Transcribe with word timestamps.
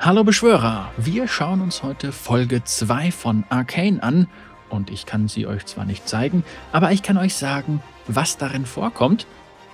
Hallo 0.00 0.22
Beschwörer, 0.22 0.92
wir 0.96 1.26
schauen 1.26 1.60
uns 1.60 1.82
heute 1.82 2.12
Folge 2.12 2.62
2 2.62 3.10
von 3.10 3.42
Arcane 3.48 4.00
an 4.00 4.28
und 4.70 4.90
ich 4.90 5.06
kann 5.06 5.26
sie 5.26 5.44
euch 5.44 5.66
zwar 5.66 5.86
nicht 5.86 6.08
zeigen, 6.08 6.44
aber 6.70 6.92
ich 6.92 7.02
kann 7.02 7.18
euch 7.18 7.34
sagen, 7.34 7.82
was 8.06 8.36
darin 8.38 8.64
vorkommt 8.64 9.26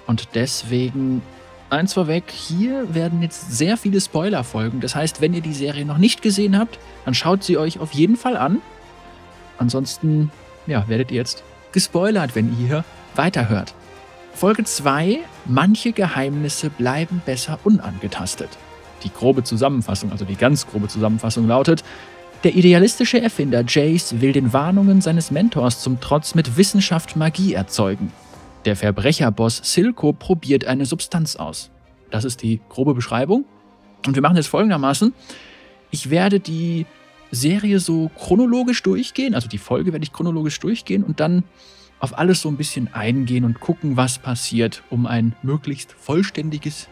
und 0.07 0.35
deswegen 0.35 1.21
eins 1.69 1.93
vorweg, 1.93 2.31
hier 2.31 2.95
werden 2.95 3.21
jetzt 3.21 3.53
sehr 3.53 3.77
viele 3.77 4.01
Spoiler 4.01 4.45
folgen. 4.45 4.81
Das 4.81 4.95
heißt, 4.95 5.21
wenn 5.21 5.35
ihr 5.35 5.43
die 5.43 5.53
Serie 5.53 5.85
noch 5.85 5.99
nicht 5.99 6.23
gesehen 6.23 6.59
habt, 6.59 6.79
dann 7.05 7.13
schaut 7.13 7.45
sie 7.45 7.59
euch 7.59 7.79
auf 7.79 7.93
jeden 7.93 8.17
Fall 8.17 8.39
an. 8.39 8.63
Ansonsten, 9.59 10.33
ja, 10.67 10.89
werdet 10.89 11.11
ihr 11.11 11.19
jetzt 11.19 11.45
gespoilert, 11.73 12.35
wenn 12.35 12.49
ihr 12.49 12.67
hier 12.67 12.85
weiterhört. 13.15 13.75
Folge 14.33 14.65
2, 14.65 15.19
manche 15.45 15.93
Geheimnisse 15.93 16.71
bleiben 16.71 17.21
besser 17.27 17.59
unangetastet. 17.63 18.49
Die 19.05 19.13
grobe 19.13 19.45
Zusammenfassung, 19.45 20.11
also 20.11 20.25
die 20.25 20.37
ganz 20.37 20.67
grobe 20.67 20.89
Zusammenfassung 20.89 21.47
lautet, 21.47 21.85
der 22.43 22.55
idealistische 22.55 23.21
Erfinder 23.21 23.65
Jace 23.67 24.21
will 24.21 24.33
den 24.33 24.53
Warnungen 24.53 25.01
seines 25.01 25.31
Mentors 25.31 25.81
zum 25.81 26.01
Trotz 26.01 26.35
mit 26.35 26.57
Wissenschaft 26.57 27.17
Magie 27.17 27.55
erzeugen. 27.55 28.13
Der 28.65 28.77
Verbrecherboss 28.77 29.61
Silco 29.63 30.13
probiert 30.13 30.67
eine 30.67 30.85
Substanz 30.85 31.37
aus. 31.37 31.71
Das 32.11 32.25
ist 32.25 32.43
die 32.43 32.61
grobe 32.69 32.95
Beschreibung. 32.95 33.45
Und 34.07 34.15
wir 34.15 34.23
machen 34.23 34.37
jetzt 34.37 34.49
folgendermaßen. 34.49 35.15
Ich 35.91 36.11
werde 36.11 36.41
die 36.41 36.87
Serie 37.31 37.81
so 37.81 38.11
chronologisch 38.19 38.83
durchgehen, 38.83 39.35
also 39.35 39.49
die 39.49 39.59
Folge 39.59 39.93
werde 39.93 40.05
ich 40.05 40.13
chronologisch 40.13 40.61
durchgehen 40.61 41.03
und 41.03 41.21
dann 41.21 41.45
auf 41.99 42.19
alles 42.19 42.43
so 42.43 42.49
ein 42.49 42.57
bisschen 42.57 42.93
eingehen 42.93 43.45
und 43.45 43.61
gucken, 43.61 43.97
was 43.97 44.19
passiert, 44.19 44.83
um 44.91 45.07
ein 45.07 45.35
möglichst 45.43 45.93
vollständiges 45.93 46.89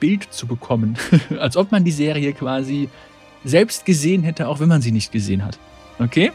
Bild 0.00 0.32
zu 0.32 0.46
bekommen. 0.46 0.96
Als 1.38 1.56
ob 1.56 1.70
man 1.70 1.84
die 1.84 1.92
Serie 1.92 2.32
quasi 2.32 2.88
selbst 3.44 3.84
gesehen 3.84 4.22
hätte, 4.22 4.48
auch 4.48 4.60
wenn 4.60 4.68
man 4.68 4.82
sie 4.82 4.92
nicht 4.92 5.12
gesehen 5.12 5.44
hat. 5.44 5.58
Okay? 5.98 6.32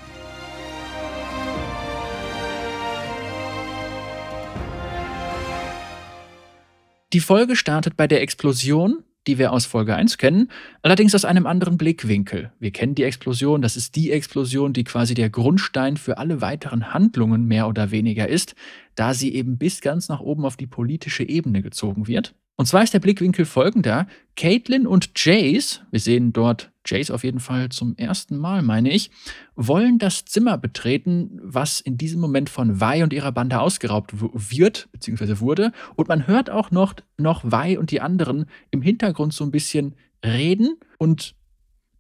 Die 7.13 7.19
Folge 7.19 7.55
startet 7.55 7.95
bei 7.95 8.07
der 8.07 8.21
Explosion, 8.21 9.03
die 9.27 9.37
wir 9.37 9.53
aus 9.53 9.65
Folge 9.65 9.95
1 9.95 10.17
kennen, 10.17 10.49
allerdings 10.81 11.15
aus 11.15 11.25
einem 11.25 11.47
anderen 11.47 11.77
Blickwinkel. 11.77 12.51
Wir 12.59 12.71
kennen 12.71 12.93
die 12.93 13.03
Explosion, 13.03 13.61
das 13.61 13.77
ist 13.77 13.95
die 13.95 14.11
Explosion, 14.11 14.73
die 14.73 14.83
quasi 14.83 15.13
der 15.13 15.29
Grundstein 15.29 15.97
für 15.97 16.17
alle 16.17 16.41
weiteren 16.41 16.93
Handlungen 16.93 17.45
mehr 17.45 17.67
oder 17.67 17.91
weniger 17.91 18.27
ist, 18.27 18.55
da 18.95 19.13
sie 19.13 19.33
eben 19.33 19.57
bis 19.57 19.81
ganz 19.81 20.09
nach 20.09 20.19
oben 20.19 20.45
auf 20.45 20.57
die 20.57 20.67
politische 20.67 21.23
Ebene 21.23 21.61
gezogen 21.61 22.07
wird. 22.07 22.35
Und 22.57 22.67
zwar 22.67 22.83
ist 22.83 22.93
der 22.93 22.99
Blickwinkel 22.99 23.45
folgender. 23.45 24.07
Caitlin 24.37 24.87
und 24.87 25.11
Jace, 25.15 25.81
wir 25.91 25.99
sehen 25.99 26.31
dort 26.31 26.71
Jace 26.85 27.11
auf 27.11 27.23
jeden 27.23 27.39
Fall 27.39 27.69
zum 27.69 27.97
ersten 27.97 28.37
Mal, 28.37 28.61
meine 28.61 28.91
ich, 28.91 29.11
wollen 29.55 29.97
das 29.97 30.23
Zimmer 30.23 30.57
betreten, 30.57 31.39
was 31.43 31.81
in 31.81 31.97
diesem 31.97 32.21
Moment 32.21 32.49
von 32.49 32.79
Vi 32.79 33.03
und 33.03 33.11
ihrer 33.11 33.31
Bande 33.31 33.59
ausgeraubt 33.59 34.13
wird, 34.15 34.87
beziehungsweise 34.91 35.41
wurde. 35.41 35.73
Und 35.95 36.07
man 36.07 36.27
hört 36.27 36.49
auch 36.49 36.71
noch, 36.71 36.93
noch 37.17 37.43
Vi 37.43 37.77
und 37.77 37.91
die 37.91 38.01
anderen 38.01 38.45
im 38.71 38.81
Hintergrund 38.81 39.33
so 39.33 39.43
ein 39.43 39.51
bisschen 39.51 39.95
reden. 40.23 40.77
Und 40.97 41.35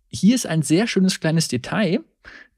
hier 0.07 0.35
ist 0.35 0.47
ein 0.47 0.61
sehr 0.61 0.87
schönes 0.87 1.19
kleines 1.19 1.49
Detail. 1.49 2.01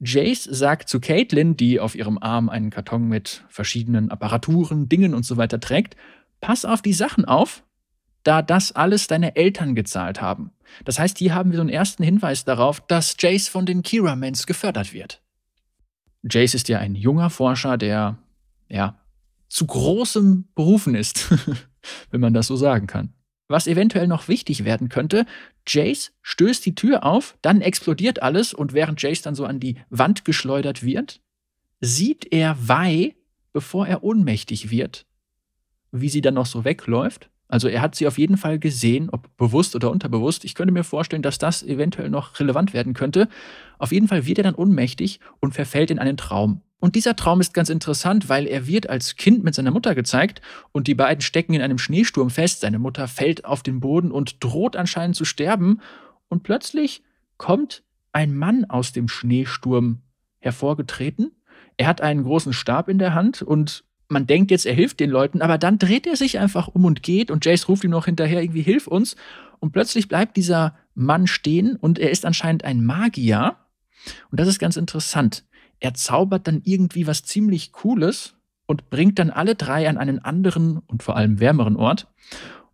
Jace 0.00 0.44
sagt 0.44 0.88
zu 0.88 1.00
Caitlin, 1.00 1.56
die 1.56 1.80
auf 1.80 1.94
ihrem 1.96 2.18
Arm 2.18 2.48
einen 2.48 2.70
Karton 2.70 3.08
mit 3.08 3.44
verschiedenen 3.48 4.10
Apparaturen, 4.10 4.88
Dingen 4.88 5.14
und 5.14 5.24
so 5.24 5.36
weiter 5.36 5.58
trägt, 5.58 5.96
pass 6.40 6.64
auf 6.64 6.82
die 6.82 6.92
Sachen 6.92 7.24
auf, 7.24 7.64
da 8.28 8.42
das 8.42 8.72
alles 8.72 9.06
deine 9.06 9.36
Eltern 9.36 9.74
gezahlt 9.74 10.20
haben. 10.20 10.50
Das 10.84 10.98
heißt, 10.98 11.16
hier 11.16 11.34
haben 11.34 11.50
wir 11.50 11.56
so 11.56 11.62
einen 11.62 11.70
ersten 11.70 12.02
Hinweis 12.02 12.44
darauf, 12.44 12.86
dass 12.86 13.16
Jace 13.18 13.48
von 13.48 13.64
den 13.64 13.82
Kiramans 13.82 14.46
gefördert 14.46 14.92
wird. 14.92 15.22
Jace 16.30 16.52
ist 16.52 16.68
ja 16.68 16.78
ein 16.78 16.94
junger 16.94 17.30
Forscher, 17.30 17.78
der, 17.78 18.18
ja, 18.68 19.00
zu 19.48 19.66
großem 19.66 20.46
berufen 20.54 20.94
ist, 20.94 21.32
wenn 22.10 22.20
man 22.20 22.34
das 22.34 22.48
so 22.48 22.56
sagen 22.56 22.86
kann. 22.86 23.14
Was 23.48 23.66
eventuell 23.66 24.06
noch 24.06 24.28
wichtig 24.28 24.66
werden 24.66 24.90
könnte, 24.90 25.24
Jace 25.66 26.12
stößt 26.20 26.66
die 26.66 26.74
Tür 26.74 27.06
auf, 27.06 27.38
dann 27.40 27.62
explodiert 27.62 28.20
alles 28.20 28.52
und 28.52 28.74
während 28.74 29.00
Jace 29.00 29.22
dann 29.22 29.36
so 29.36 29.46
an 29.46 29.58
die 29.58 29.76
Wand 29.88 30.26
geschleudert 30.26 30.82
wird, 30.82 31.22
sieht 31.80 32.30
er 32.30 32.58
Vi, 32.68 33.16
bevor 33.54 33.86
er 33.86 34.02
ohnmächtig 34.02 34.68
wird, 34.68 35.06
wie 35.92 36.10
sie 36.10 36.20
dann 36.20 36.34
noch 36.34 36.44
so 36.44 36.66
wegläuft 36.66 37.30
also 37.48 37.68
er 37.68 37.80
hat 37.80 37.94
sie 37.94 38.06
auf 38.06 38.18
jeden 38.18 38.36
Fall 38.36 38.58
gesehen, 38.58 39.08
ob 39.10 39.34
bewusst 39.38 39.74
oder 39.74 39.90
unterbewusst. 39.90 40.44
Ich 40.44 40.54
könnte 40.54 40.72
mir 40.72 40.84
vorstellen, 40.84 41.22
dass 41.22 41.38
das 41.38 41.62
eventuell 41.62 42.10
noch 42.10 42.38
relevant 42.38 42.74
werden 42.74 42.92
könnte. 42.92 43.28
Auf 43.78 43.90
jeden 43.90 44.06
Fall 44.06 44.26
wird 44.26 44.38
er 44.38 44.44
dann 44.44 44.54
ohnmächtig 44.54 45.20
und 45.40 45.54
verfällt 45.54 45.90
in 45.90 45.98
einen 45.98 46.18
Traum. 46.18 46.60
Und 46.80 46.94
dieser 46.94 47.16
Traum 47.16 47.40
ist 47.40 47.54
ganz 47.54 47.70
interessant, 47.70 48.28
weil 48.28 48.46
er 48.46 48.66
wird 48.66 48.88
als 48.88 49.16
Kind 49.16 49.42
mit 49.42 49.54
seiner 49.54 49.72
Mutter 49.72 49.94
gezeigt 49.94 50.42
und 50.70 50.86
die 50.86 50.94
beiden 50.94 51.22
stecken 51.22 51.54
in 51.54 51.62
einem 51.62 51.78
Schneesturm 51.78 52.30
fest. 52.30 52.60
Seine 52.60 52.78
Mutter 52.78 53.08
fällt 53.08 53.44
auf 53.44 53.62
den 53.62 53.80
Boden 53.80 54.12
und 54.12 54.44
droht 54.44 54.76
anscheinend 54.76 55.16
zu 55.16 55.24
sterben. 55.24 55.80
Und 56.28 56.44
plötzlich 56.44 57.02
kommt 57.36 57.82
ein 58.12 58.36
Mann 58.36 58.66
aus 58.66 58.92
dem 58.92 59.08
Schneesturm 59.08 60.02
hervorgetreten. 60.38 61.32
Er 61.78 61.86
hat 61.86 62.00
einen 62.00 62.24
großen 62.24 62.52
Stab 62.52 62.88
in 62.88 62.98
der 62.98 63.14
Hand 63.14 63.42
und 63.42 63.84
man 64.08 64.26
denkt 64.26 64.50
jetzt, 64.50 64.66
er 64.66 64.74
hilft 64.74 65.00
den 65.00 65.10
Leuten, 65.10 65.42
aber 65.42 65.58
dann 65.58 65.78
dreht 65.78 66.06
er 66.06 66.16
sich 66.16 66.38
einfach 66.38 66.68
um 66.68 66.84
und 66.84 67.02
geht 67.02 67.30
und 67.30 67.44
Jace 67.44 67.68
ruft 67.68 67.84
ihm 67.84 67.90
noch 67.90 68.06
hinterher, 68.06 68.42
irgendwie 68.42 68.62
hilf 68.62 68.86
uns. 68.86 69.16
Und 69.60 69.72
plötzlich 69.72 70.08
bleibt 70.08 70.36
dieser 70.36 70.76
Mann 70.94 71.26
stehen 71.26 71.76
und 71.76 71.98
er 71.98 72.10
ist 72.10 72.24
anscheinend 72.24 72.64
ein 72.64 72.84
Magier. 72.84 73.56
Und 74.30 74.40
das 74.40 74.48
ist 74.48 74.58
ganz 74.58 74.76
interessant. 74.76 75.44
Er 75.80 75.94
zaubert 75.94 76.46
dann 76.46 76.62
irgendwie 76.64 77.06
was 77.06 77.24
ziemlich 77.24 77.72
Cooles 77.72 78.34
und 78.66 78.90
bringt 78.90 79.18
dann 79.18 79.30
alle 79.30 79.54
drei 79.54 79.88
an 79.88 79.98
einen 79.98 80.18
anderen 80.20 80.78
und 80.86 81.02
vor 81.02 81.16
allem 81.16 81.40
wärmeren 81.40 81.76
Ort. 81.76 82.06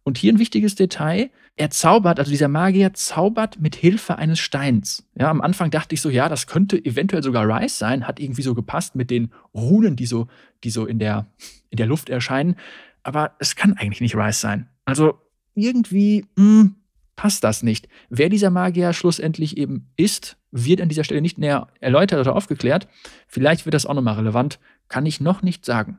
Und 0.05 0.19
hier 0.19 0.33
ein 0.33 0.39
wichtiges 0.39 0.75
Detail. 0.75 1.31
Er 1.57 1.71
zaubert, 1.71 2.19
also 2.19 2.31
dieser 2.31 2.49
Magier 2.49 2.93
zaubert 2.95 3.61
mit 3.61 3.75
Hilfe 3.75 4.17
eines 4.19 4.39
Steins. 4.39 5.09
Ja, 5.15 5.31
am 5.31 5.41
Anfang 5.41 5.71
dachte 5.71 5.95
ich 5.95 6.01
so, 6.01 6.11
ja, 6.11 6.29
das 6.29 6.47
könnte 6.47 6.77
eventuell 6.85 7.23
sogar 7.23 7.49
Rice 7.49 7.79
sein, 7.79 8.07
hat 8.07 8.21
irgendwie 8.21 8.43
so 8.43 8.55
gepasst 8.55 8.97
mit 8.97 9.11
den 9.11 9.33
Runen, 9.55 9.97
die 9.97 10.07
so, 10.07 10.27
die 10.63 10.71
so 10.71 10.85
in 10.85 10.99
der, 10.99 11.27
in 11.71 11.77
der 11.77 11.87
Luft 11.87 12.11
erscheinen. 12.11 12.57
Aber 13.03 13.33
es 13.39 13.57
kann 13.57 13.75
eigentlich 13.75 14.01
nicht 14.01 14.15
Rice 14.15 14.41
sein. 14.41 14.69
Also 14.85 15.19
irgendwie 15.55 16.27
mh, 16.37 16.61
hm, 16.61 16.75
passt 17.17 17.45
das 17.45 17.63
nicht. 17.63 17.89
Wer 18.11 18.29
dieser 18.29 18.51
Magier 18.51 18.93
schlussendlich 18.93 19.57
eben 19.57 19.89
ist, 19.97 20.37
wird 20.51 20.81
an 20.81 20.89
dieser 20.89 21.05
Stelle 21.05 21.21
nicht 21.21 21.39
näher 21.39 21.69
erläutert 21.81 22.21
oder 22.21 22.37
aufgeklärt. 22.37 22.89
Vielleicht 23.27 23.65
wird 23.65 23.75
das 23.75 23.87
auch 23.87 23.95
nochmal 23.95 24.17
relevant. 24.17 24.59
Kann 24.89 25.07
ich 25.07 25.21
noch 25.21 25.43
nicht 25.43 25.65
sagen. 25.65 25.99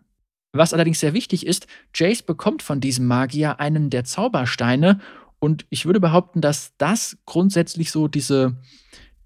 Was 0.57 0.73
allerdings 0.73 0.99
sehr 0.99 1.13
wichtig 1.13 1.45
ist, 1.45 1.67
Jace 1.93 2.21
bekommt 2.21 2.63
von 2.63 2.79
diesem 2.79 3.07
Magier 3.07 3.59
einen 3.59 3.89
der 3.89 4.05
Zaubersteine 4.05 4.99
und 5.39 5.65
ich 5.69 5.85
würde 5.85 5.99
behaupten, 5.99 6.41
dass 6.41 6.75
das 6.77 7.17
grundsätzlich 7.25 7.91
so 7.91 8.07
diese, 8.07 8.57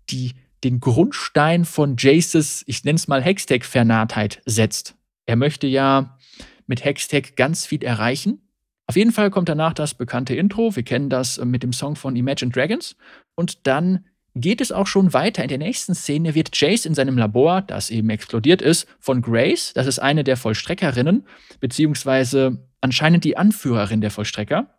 die, 0.09 0.33
den 0.63 0.79
Grundstein 0.79 1.65
von 1.65 1.95
Jaces, 1.97 2.63
ich 2.67 2.83
nenne 2.83 2.97
es 2.97 3.07
mal 3.07 3.21
Hextech-Vernarrtheit 3.21 4.41
setzt. 4.45 4.95
Er 5.25 5.35
möchte 5.35 5.67
ja 5.67 6.17
mit 6.65 6.83
Hextech 6.83 7.35
ganz 7.35 7.65
viel 7.65 7.83
erreichen. 7.83 8.41
Auf 8.87 8.95
jeden 8.95 9.11
Fall 9.11 9.29
kommt 9.29 9.49
danach 9.49 9.73
das 9.73 9.93
bekannte 9.93 10.35
Intro. 10.35 10.75
Wir 10.75 10.83
kennen 10.83 11.09
das 11.09 11.37
mit 11.43 11.61
dem 11.61 11.73
Song 11.73 11.95
von 11.95 12.15
Imagine 12.15 12.51
Dragons. 12.51 12.95
Und 13.35 13.67
dann 13.67 14.05
geht 14.35 14.61
es 14.61 14.71
auch 14.71 14.87
schon 14.87 15.13
weiter. 15.13 15.43
In 15.43 15.49
der 15.49 15.57
nächsten 15.57 15.95
Szene 15.95 16.35
wird 16.35 16.59
Jace 16.59 16.85
in 16.85 16.95
seinem 16.95 17.17
Labor, 17.17 17.61
das 17.61 17.89
eben 17.89 18.09
explodiert 18.09 18.61
ist, 18.61 18.87
von 18.99 19.21
Grace, 19.21 19.73
das 19.73 19.87
ist 19.87 19.99
eine 19.99 20.23
der 20.23 20.37
Vollstreckerinnen, 20.37 21.25
beziehungsweise 21.59 22.63
anscheinend 22.81 23.23
die 23.23 23.37
Anführerin 23.37 24.01
der 24.01 24.11
Vollstrecker, 24.11 24.75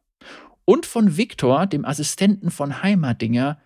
und 0.65 0.87
von 0.87 1.16
Victor, 1.16 1.66
dem 1.66 1.84
Assistenten 1.84 2.50
von 2.50 2.83
Heimerdinger, 2.83 3.59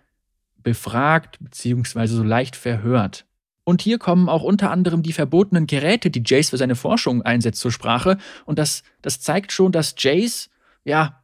befragt, 0.57 1.37
beziehungsweise 1.39 2.15
so 2.15 2.23
leicht 2.23 2.55
verhört. 2.55 3.25
Und 3.63 3.81
hier 3.81 3.97
kommen 3.97 4.29
auch 4.29 4.43
unter 4.43 4.71
anderem 4.71 5.03
die 5.03 5.13
verbotenen 5.13 5.67
Geräte, 5.67 6.09
die 6.09 6.23
Jace 6.25 6.51
für 6.51 6.57
seine 6.57 6.75
Forschung 6.75 7.21
einsetzt, 7.23 7.61
zur 7.61 7.71
Sprache. 7.71 8.17
Und 8.45 8.59
das, 8.59 8.83
das 9.01 9.21
zeigt 9.21 9.51
schon, 9.51 9.71
dass 9.71 9.95
Jace, 9.97 10.49
ja, 10.83 11.23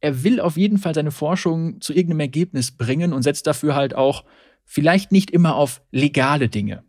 er 0.00 0.22
will 0.22 0.40
auf 0.40 0.56
jeden 0.56 0.78
Fall 0.78 0.94
seine 0.94 1.10
Forschung 1.10 1.80
zu 1.80 1.92
irgendeinem 1.92 2.20
Ergebnis 2.20 2.70
bringen 2.70 3.12
und 3.12 3.22
setzt 3.22 3.46
dafür 3.46 3.74
halt 3.74 3.94
auch 3.94 4.24
vielleicht 4.64 5.12
nicht 5.12 5.30
immer 5.30 5.56
auf 5.56 5.82
legale 5.90 6.48
Dinge. 6.48 6.84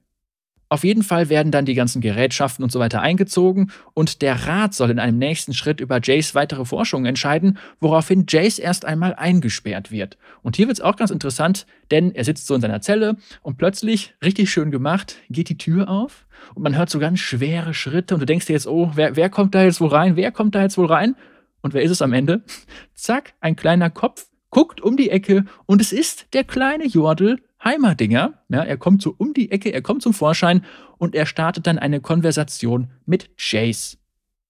Auf 0.71 0.83
jeden 0.83 1.01
Fall 1.01 1.29
werden 1.29 1.51
dann 1.51 1.65
die 1.65 1.73
ganzen 1.73 1.99
Gerätschaften 1.99 2.63
und 2.63 2.71
so 2.71 2.79
weiter 2.79 3.01
eingezogen 3.01 3.71
und 3.95 4.21
der 4.21 4.45
Rat 4.45 4.75
soll 4.75 4.91
in 4.91 4.99
einem 4.99 5.17
nächsten 5.17 5.55
Schritt 5.55 5.79
über 5.79 5.99
Jace 5.99 6.35
weitere 6.35 6.63
Forschungen 6.63 7.07
entscheiden, 7.07 7.57
woraufhin 7.79 8.25
Jace 8.29 8.59
erst 8.59 8.85
einmal 8.85 9.15
eingesperrt 9.15 9.89
wird. 9.89 10.19
Und 10.43 10.57
hier 10.57 10.67
wird 10.67 10.77
es 10.77 10.83
auch 10.83 10.95
ganz 10.95 11.09
interessant, 11.09 11.65
denn 11.89 12.13
er 12.13 12.23
sitzt 12.23 12.45
so 12.45 12.53
in 12.53 12.61
seiner 12.61 12.81
Zelle 12.81 13.17
und 13.41 13.57
plötzlich, 13.57 14.13
richtig 14.23 14.51
schön 14.51 14.69
gemacht, 14.69 15.15
geht 15.31 15.49
die 15.49 15.57
Tür 15.57 15.89
auf 15.89 16.27
und 16.53 16.61
man 16.61 16.77
hört 16.77 16.91
so 16.91 16.99
ganz 16.99 17.17
schwere 17.17 17.73
Schritte 17.73 18.13
und 18.13 18.19
du 18.19 18.27
denkst 18.27 18.45
dir 18.45 18.53
jetzt, 18.53 18.67
oh, 18.67 18.91
wer, 18.93 19.15
wer 19.15 19.31
kommt 19.31 19.55
da 19.55 19.63
jetzt 19.63 19.81
wohl 19.81 19.89
rein? 19.89 20.15
Wer 20.17 20.31
kommt 20.31 20.53
da 20.53 20.61
jetzt 20.61 20.77
wohl 20.77 20.85
rein? 20.85 21.15
Und 21.61 21.73
wer 21.73 21.81
ist 21.81 21.91
es 21.91 22.01
am 22.01 22.13
Ende? 22.13 22.43
Zack, 22.93 23.33
ein 23.39 23.55
kleiner 23.55 23.89
Kopf 23.89 24.27
guckt 24.49 24.81
um 24.81 24.97
die 24.97 25.09
Ecke 25.09 25.45
und 25.65 25.81
es 25.81 25.91
ist 25.91 26.33
der 26.33 26.43
kleine 26.43 26.85
Jordel 26.85 27.41
Heimerdinger. 27.63 28.41
Ja, 28.49 28.63
er 28.63 28.77
kommt 28.77 29.01
so 29.01 29.13
um 29.17 29.33
die 29.33 29.51
Ecke, 29.51 29.71
er 29.71 29.81
kommt 29.81 30.01
zum 30.01 30.13
Vorschein 30.13 30.65
und 30.97 31.15
er 31.15 31.25
startet 31.25 31.67
dann 31.67 31.77
eine 31.77 32.01
Konversation 32.01 32.89
mit 33.05 33.29
Jace. 33.37 33.97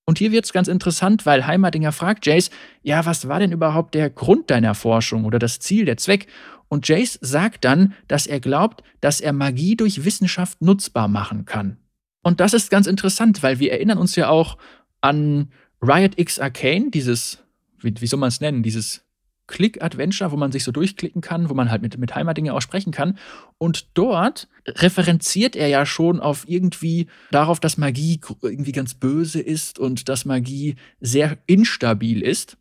Und 0.06 0.18
hier 0.18 0.32
wird 0.32 0.46
es 0.46 0.54
ganz 0.54 0.68
interessant, 0.68 1.26
weil 1.26 1.46
Heimerdinger 1.46 1.92
fragt 1.92 2.26
Jace, 2.26 2.50
ja, 2.82 3.06
was 3.06 3.28
war 3.28 3.40
denn 3.40 3.52
überhaupt 3.52 3.94
der 3.94 4.10
Grund 4.10 4.50
deiner 4.50 4.74
Forschung 4.74 5.26
oder 5.26 5.38
das 5.38 5.60
Ziel, 5.60 5.86
der 5.86 5.98
Zweck? 5.98 6.28
Und 6.68 6.88
Jace 6.88 7.20
sagt 7.22 7.66
dann, 7.66 7.94
dass 8.08 8.26
er 8.26 8.40
glaubt, 8.40 8.84
dass 9.02 9.22
er 9.22 9.34
Magie 9.34 9.76
durch 9.76 10.06
Wissenschaft 10.06 10.62
nutzbar 10.62 11.08
machen 11.08 11.46
kann. 11.46 11.78
Und 12.24 12.40
das 12.40 12.54
ist 12.54 12.72
ganz 12.72 12.88
interessant, 12.88 13.44
weil 13.44 13.60
wir 13.60 13.72
erinnern 13.72 13.98
uns 13.98 14.16
ja 14.16 14.30
auch 14.30 14.58
an 15.02 15.52
Riot 15.82 16.18
X 16.18 16.40
Arcane, 16.40 16.92
dieses, 16.92 17.40
wie, 17.80 17.94
wie 18.00 18.08
soll 18.08 18.20
man 18.20 18.30
es 18.30 18.42
nennen, 18.42 18.64
dieses 18.64 19.04
Click-Adventure, 19.50 20.32
wo 20.32 20.38
man 20.38 20.52
sich 20.52 20.64
so 20.64 20.72
durchklicken 20.72 21.22
kann, 21.22 21.50
wo 21.50 21.56
man 21.56 21.72
halt 21.72 21.82
mit, 21.82 21.98
mit 21.98 22.14
Heimerdinge 22.14 22.54
auch 22.54 22.62
sprechen 22.62 22.92
kann. 22.92 23.18
Und 23.58 23.98
dort 23.98 24.48
referenziert 24.68 25.56
er 25.56 25.68
ja 25.68 25.86
schon 25.86 26.20
auf 26.20 26.48
irgendwie 26.48 27.08
darauf, 27.32 27.60
dass 27.60 27.78
Magie 27.78 28.22
irgendwie 28.42 28.72
ganz 28.72 28.94
böse 28.94 29.42
ist 29.42 29.80
und 29.80 30.08
dass 30.08 30.26
Magie 30.26 30.76
sehr 31.02 31.40
instabil 31.48 32.22
ist. 32.22 32.58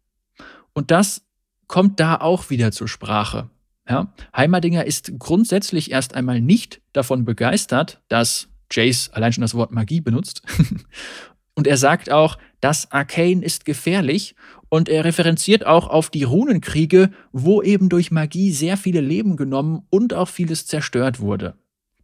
Und 0.73 0.91
das 0.91 1.23
kommt 1.67 2.01
da 2.01 2.17
auch 2.17 2.49
wieder 2.49 2.73
zur 2.73 2.89
Sprache. 2.89 3.51
Ja? 3.87 4.13
Heimerdinger 4.35 4.87
ist 4.87 5.13
grundsätzlich 5.19 5.91
erst 5.91 6.15
einmal 6.15 6.41
nicht 6.41 6.81
davon 6.95 7.27
begeistert, 7.27 8.01
dass 8.09 8.49
Jace 8.71 9.11
allein 9.11 9.33
schon 9.33 9.43
das 9.43 9.55
Wort 9.55 9.73
Magie 9.73 10.01
benutzt. 10.01 10.43
und 11.59 11.67
er 11.67 11.77
sagt 11.77 12.09
auch, 12.13 12.39
das 12.61 12.93
Arcane 12.93 13.45
ist 13.45 13.65
gefährlich 13.65 14.37
und 14.69 14.89
er 14.89 15.05
referenziert 15.05 15.67
auch 15.67 15.89
auf 15.89 16.09
die 16.09 16.23
Runenkriege, 16.23 17.11
wo 17.33 17.63
eben 17.63 17.89
durch 17.89 18.13
Magie 18.13 18.53
sehr 18.53 18.77
viele 18.77 19.01
Leben 19.01 19.37
genommen 19.37 19.83
und 19.91 20.15
auch 20.15 20.29
vieles 20.29 20.69
zerstört 20.69 21.19
wurde. 21.19 21.57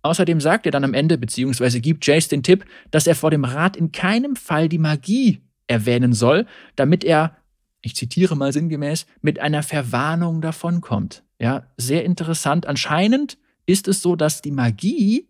Außerdem 0.02 0.40
sagt 0.40 0.66
er 0.66 0.72
dann 0.72 0.82
am 0.82 0.92
Ende, 0.92 1.18
beziehungsweise 1.18 1.80
gibt 1.80 2.04
Jace 2.04 2.26
den 2.26 2.42
Tipp, 2.42 2.64
dass 2.90 3.06
er 3.06 3.14
vor 3.14 3.30
dem 3.30 3.44
Rat 3.44 3.76
in 3.76 3.92
keinem 3.92 4.34
Fall 4.34 4.68
die 4.68 4.78
Magie 4.78 5.40
erwähnen 5.68 6.14
soll, 6.14 6.46
damit 6.74 7.04
er, 7.04 7.36
ich 7.80 7.94
zitiere 7.94 8.34
mal 8.34 8.52
sinngemäß, 8.52 9.06
mit 9.20 9.38
einer 9.38 9.62
Verwarnung 9.62 10.40
davonkommt. 10.40 11.22
Ja, 11.38 11.68
sehr 11.76 12.04
interessant. 12.04 12.66
Anscheinend 12.66 13.38
ist 13.66 13.86
es 13.86 14.02
so, 14.02 14.16
dass 14.16 14.42
die 14.42 14.50
Magie 14.50 15.28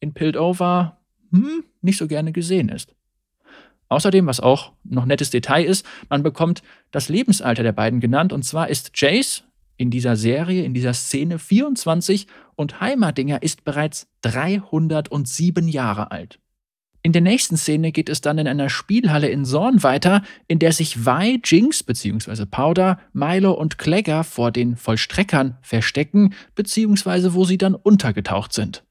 in 0.00 0.12
Piltover 0.12 0.98
hm, 1.30 1.64
nicht 1.80 1.96
so 1.96 2.06
gerne 2.06 2.32
gesehen 2.32 2.68
ist. 2.68 2.94
Außerdem, 3.94 4.26
was 4.26 4.40
auch 4.40 4.72
noch 4.82 5.04
nettes 5.04 5.30
Detail 5.30 5.62
ist, 5.64 5.86
man 6.08 6.24
bekommt 6.24 6.64
das 6.90 7.08
Lebensalter 7.08 7.62
der 7.62 7.70
beiden 7.70 8.00
genannt. 8.00 8.32
Und 8.32 8.44
zwar 8.44 8.68
ist 8.68 8.90
Jace 8.96 9.44
in 9.76 9.92
dieser 9.92 10.16
Serie, 10.16 10.64
in 10.64 10.74
dieser 10.74 10.94
Szene 10.94 11.38
24 11.38 12.26
und 12.56 12.80
Heimerdinger 12.80 13.40
ist 13.44 13.62
bereits 13.62 14.08
307 14.22 15.68
Jahre 15.68 16.10
alt. 16.10 16.40
In 17.02 17.12
der 17.12 17.22
nächsten 17.22 17.56
Szene 17.56 17.92
geht 17.92 18.08
es 18.08 18.20
dann 18.20 18.38
in 18.38 18.48
einer 18.48 18.68
Spielhalle 18.68 19.28
in 19.28 19.44
Zorn 19.44 19.84
weiter, 19.84 20.22
in 20.48 20.58
der 20.58 20.72
sich 20.72 21.06
Vi, 21.06 21.40
Jinx 21.44 21.84
bzw. 21.84 22.46
Powder, 22.46 22.98
Milo 23.12 23.52
und 23.52 23.78
Clegger 23.78 24.24
vor 24.24 24.50
den 24.50 24.74
Vollstreckern 24.74 25.56
verstecken, 25.62 26.34
bzw. 26.56 27.34
wo 27.34 27.44
sie 27.44 27.58
dann 27.58 27.76
untergetaucht 27.76 28.52
sind. 28.52 28.82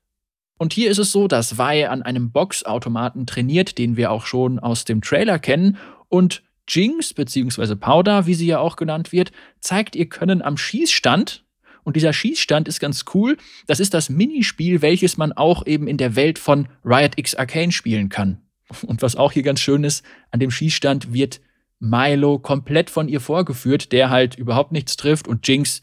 Und 0.64 0.72
hier 0.72 0.90
ist 0.90 0.98
es 0.98 1.12
so, 1.12 1.28
dass 1.28 1.58
Vi 1.58 1.84
an 1.84 2.04
einem 2.04 2.32
Boxautomaten 2.32 3.26
trainiert, 3.26 3.78
den 3.78 3.98
wir 3.98 4.12
auch 4.12 4.26
schon 4.26 4.60
aus 4.60 4.86
dem 4.86 5.02
Trailer 5.02 5.38
kennen. 5.38 5.76
Und 6.08 6.42
Jinx 6.70 7.14
bzw. 7.14 7.76
Powder, 7.76 8.28
wie 8.28 8.34
sie 8.34 8.46
ja 8.48 8.60
auch 8.60 8.78
genannt 8.78 9.12
wird, 9.12 9.34
zeigt 9.60 9.94
ihr 9.94 10.08
Können 10.08 10.42
am 10.42 10.56
Schießstand. 10.56 11.44
Und 11.84 11.98
dieser 11.98 12.14
Schießstand 12.14 12.70
ist 12.70 12.80
ganz 12.80 13.04
cool. 13.14 13.36
Das 13.68 13.82
ist 13.82 13.94
das 13.94 14.10
Minispiel, 14.10 14.82
welches 14.82 15.18
man 15.18 15.34
auch 15.34 15.68
eben 15.68 15.86
in 15.86 15.98
der 15.98 16.16
Welt 16.16 16.40
von 16.40 16.70
Riot 16.86 17.18
X 17.18 17.36
Arcane 17.36 17.74
spielen 17.74 18.08
kann. 18.08 18.42
Und 18.88 19.02
was 19.02 19.18
auch 19.18 19.34
hier 19.34 19.44
ganz 19.44 19.60
schön 19.60 19.84
ist, 19.84 20.06
an 20.32 20.40
dem 20.40 20.50
Schießstand 20.50 21.12
wird 21.12 21.42
Milo 21.80 22.40
komplett 22.40 22.90
von 22.90 23.10
ihr 23.10 23.20
vorgeführt, 23.20 23.92
der 23.92 24.10
halt 24.10 24.36
überhaupt 24.36 24.72
nichts 24.72 24.96
trifft 24.96 25.28
und 25.28 25.46
Jinx 25.46 25.82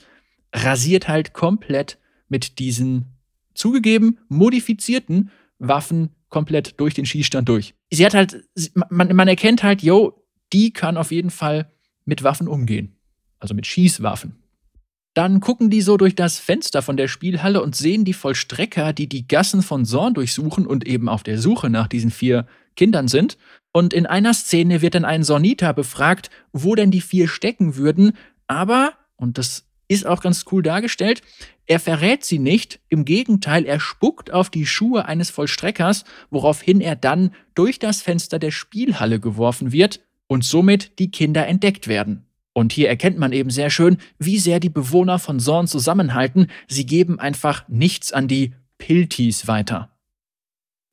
rasiert 0.55 1.07
halt 1.07 1.35
komplett 1.35 1.99
mit 2.31 2.59
diesen 2.59 3.20
zugegeben 3.61 4.19
modifizierten 4.29 5.31
Waffen 5.59 6.11
komplett 6.31 6.81
durch 6.81 6.95
den 6.95 7.07
Schießstand 7.07 7.49
durch. 7.49 7.75
Sie 7.91 8.05
hat 8.05 8.15
halt, 8.15 8.49
man, 8.89 9.15
man 9.15 9.29
erkennt 9.29 9.63
halt, 9.63 9.83
yo, 9.83 10.25
die 10.53 10.73
kann 10.73 10.97
auf 10.97 11.13
jeden 11.13 11.31
Fall 11.31 11.71
mit 12.05 12.23
Waffen 12.23 12.49
umgehen. 12.49 12.97
Also 13.39 13.55
mit 13.55 13.67
Schießwaffen. 13.67 14.37
Dann 15.15 15.41
gucken 15.41 15.71
die 15.71 15.81
so 15.81 15.97
durch 15.97 16.15
das 16.15 16.39
Fenster 16.39 16.83
von 16.83 16.97
der 16.97 17.09
Spielhalle 17.09 17.63
und 17.63 17.75
sehen 17.75 18.05
die 18.05 18.13
Vollstrecker, 18.13 18.93
die 18.93 19.09
die 19.09 19.27
Gassen 19.27 19.63
von 19.63 19.85
Zorn 19.85 20.15
durchsuchen 20.15 20.67
und 20.67 20.87
eben 20.87 21.09
auf 21.09 21.23
der 21.23 21.39
Suche 21.39 21.69
nach 21.69 21.89
diesen 21.89 22.11
vier 22.11 22.47
Kindern 22.77 23.09
sind. 23.09 23.37
Und 23.73 23.93
in 23.93 24.07
einer 24.07 24.35
Szene 24.35 24.83
wird 24.83 24.95
dann 24.95 25.05
ein 25.05 25.25
Sorniter 25.25 25.73
befragt, 25.73 26.31
wo 26.53 26.75
denn 26.75 26.91
die 26.91 27.01
vier 27.01 27.27
stecken 27.27 27.77
würden. 27.77 28.13
Aber, 28.47 28.93
und 29.17 29.37
das 29.37 29.70
ist 29.91 30.07
auch 30.07 30.23
ganz 30.23 30.45
cool 30.53 30.63
dargestellt, 30.63 31.23
er 31.67 31.81
verrät 31.81 32.25
sie 32.25 32.39
nicht, 32.39 32.81
im 32.89 33.05
Gegenteil, 33.05 33.65
er 33.65 33.81
spuckt 33.81 34.33
auf 34.33 34.49
die 34.49 34.67
Schuhe 34.67 35.07
eines 35.07 35.31
Vollstreckers, 35.31 36.05
woraufhin 36.31 36.81
er 36.81 36.97
dann 36.97 37.35
durch 37.55 37.79
das 37.79 38.01
Fenster 38.01 38.39
der 38.39 38.53
Spielhalle 38.53 39.21
geworfen 39.21 39.73
wird 39.73 40.01
und 40.29 40.45
somit 40.45 40.99
die 40.99 41.11
Kinder 41.11 41.47
entdeckt 41.47 41.89
werden. 41.89 42.27
Und 42.53 42.73
hier 42.73 42.89
erkennt 42.89 43.19
man 43.19 43.33
eben 43.33 43.51
sehr 43.51 43.71
schön, 43.71 43.99
wie 44.19 44.39
sehr 44.39 44.61
die 44.61 44.69
Bewohner 44.69 45.19
von 45.19 45.41
Zorn 45.41 45.67
zusammenhalten. 45.67 46.49
Sie 46.69 46.87
geben 46.87 47.19
einfach 47.19 47.69
nichts 47.69 48.13
an 48.13 48.29
die 48.29 48.55
Piltis 48.79 49.47
weiter. 49.47 49.91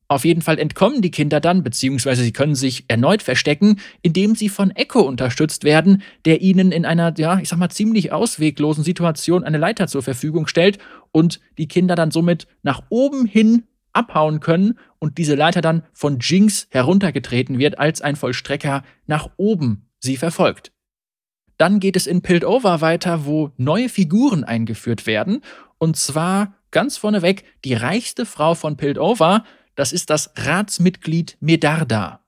Auf 0.09 0.23
jeden 0.23 0.41
Fall 0.41 0.57
entkommen 0.57 1.01
die 1.01 1.11
Kinder 1.11 1.41
dann, 1.41 1.63
beziehungsweise 1.63 2.23
sie 2.23 2.31
können 2.31 2.55
sich 2.55 2.85
erneut 2.87 3.21
verstecken, 3.21 3.79
indem 4.01 4.35
sie 4.35 4.47
von 4.47 4.71
Echo 4.71 5.01
unterstützt 5.01 5.65
werden, 5.65 6.01
der 6.23 6.41
ihnen 6.41 6.71
in 6.71 6.85
einer, 6.85 7.13
ja, 7.17 7.39
ich 7.39 7.49
sag 7.49 7.59
mal, 7.59 7.69
ziemlich 7.69 8.13
ausweglosen 8.13 8.85
Situation 8.85 9.43
eine 9.43 9.57
Leiter 9.57 9.87
zur 9.87 10.03
Verfügung 10.03 10.47
stellt 10.47 10.77
und 11.11 11.41
die 11.57 11.67
Kinder 11.67 11.95
dann 11.95 12.11
somit 12.11 12.47
nach 12.63 12.83
oben 12.89 13.25
hin 13.25 13.63
abhauen 13.91 14.39
können 14.39 14.77
und 14.99 15.17
diese 15.17 15.35
Leiter 15.35 15.59
dann 15.59 15.83
von 15.91 16.19
Jinx 16.19 16.67
heruntergetreten 16.69 17.59
wird, 17.59 17.77
als 17.77 18.01
ein 18.01 18.15
Vollstrecker 18.15 18.83
nach 19.07 19.29
oben 19.35 19.89
sie 19.99 20.15
verfolgt. 20.15 20.71
Dann 21.57 21.79
geht 21.79 21.95
es 21.95 22.07
in 22.07 22.21
Piltover 22.21 22.81
weiter, 22.81 23.25
wo 23.25 23.51
neue 23.57 23.89
Figuren 23.89 24.43
eingeführt 24.43 25.05
werden, 25.05 25.41
und 25.79 25.97
zwar 25.97 26.53
ganz 26.71 26.97
vorneweg 26.97 27.43
die 27.65 27.73
reichste 27.73 28.25
Frau 28.25 28.53
von 28.55 28.77
Piltover, 28.77 29.43
das 29.77 29.93
ist 29.93 30.09
das 30.09 30.31
Ratsmitglied 30.35 31.37
Medarda. 31.39 32.19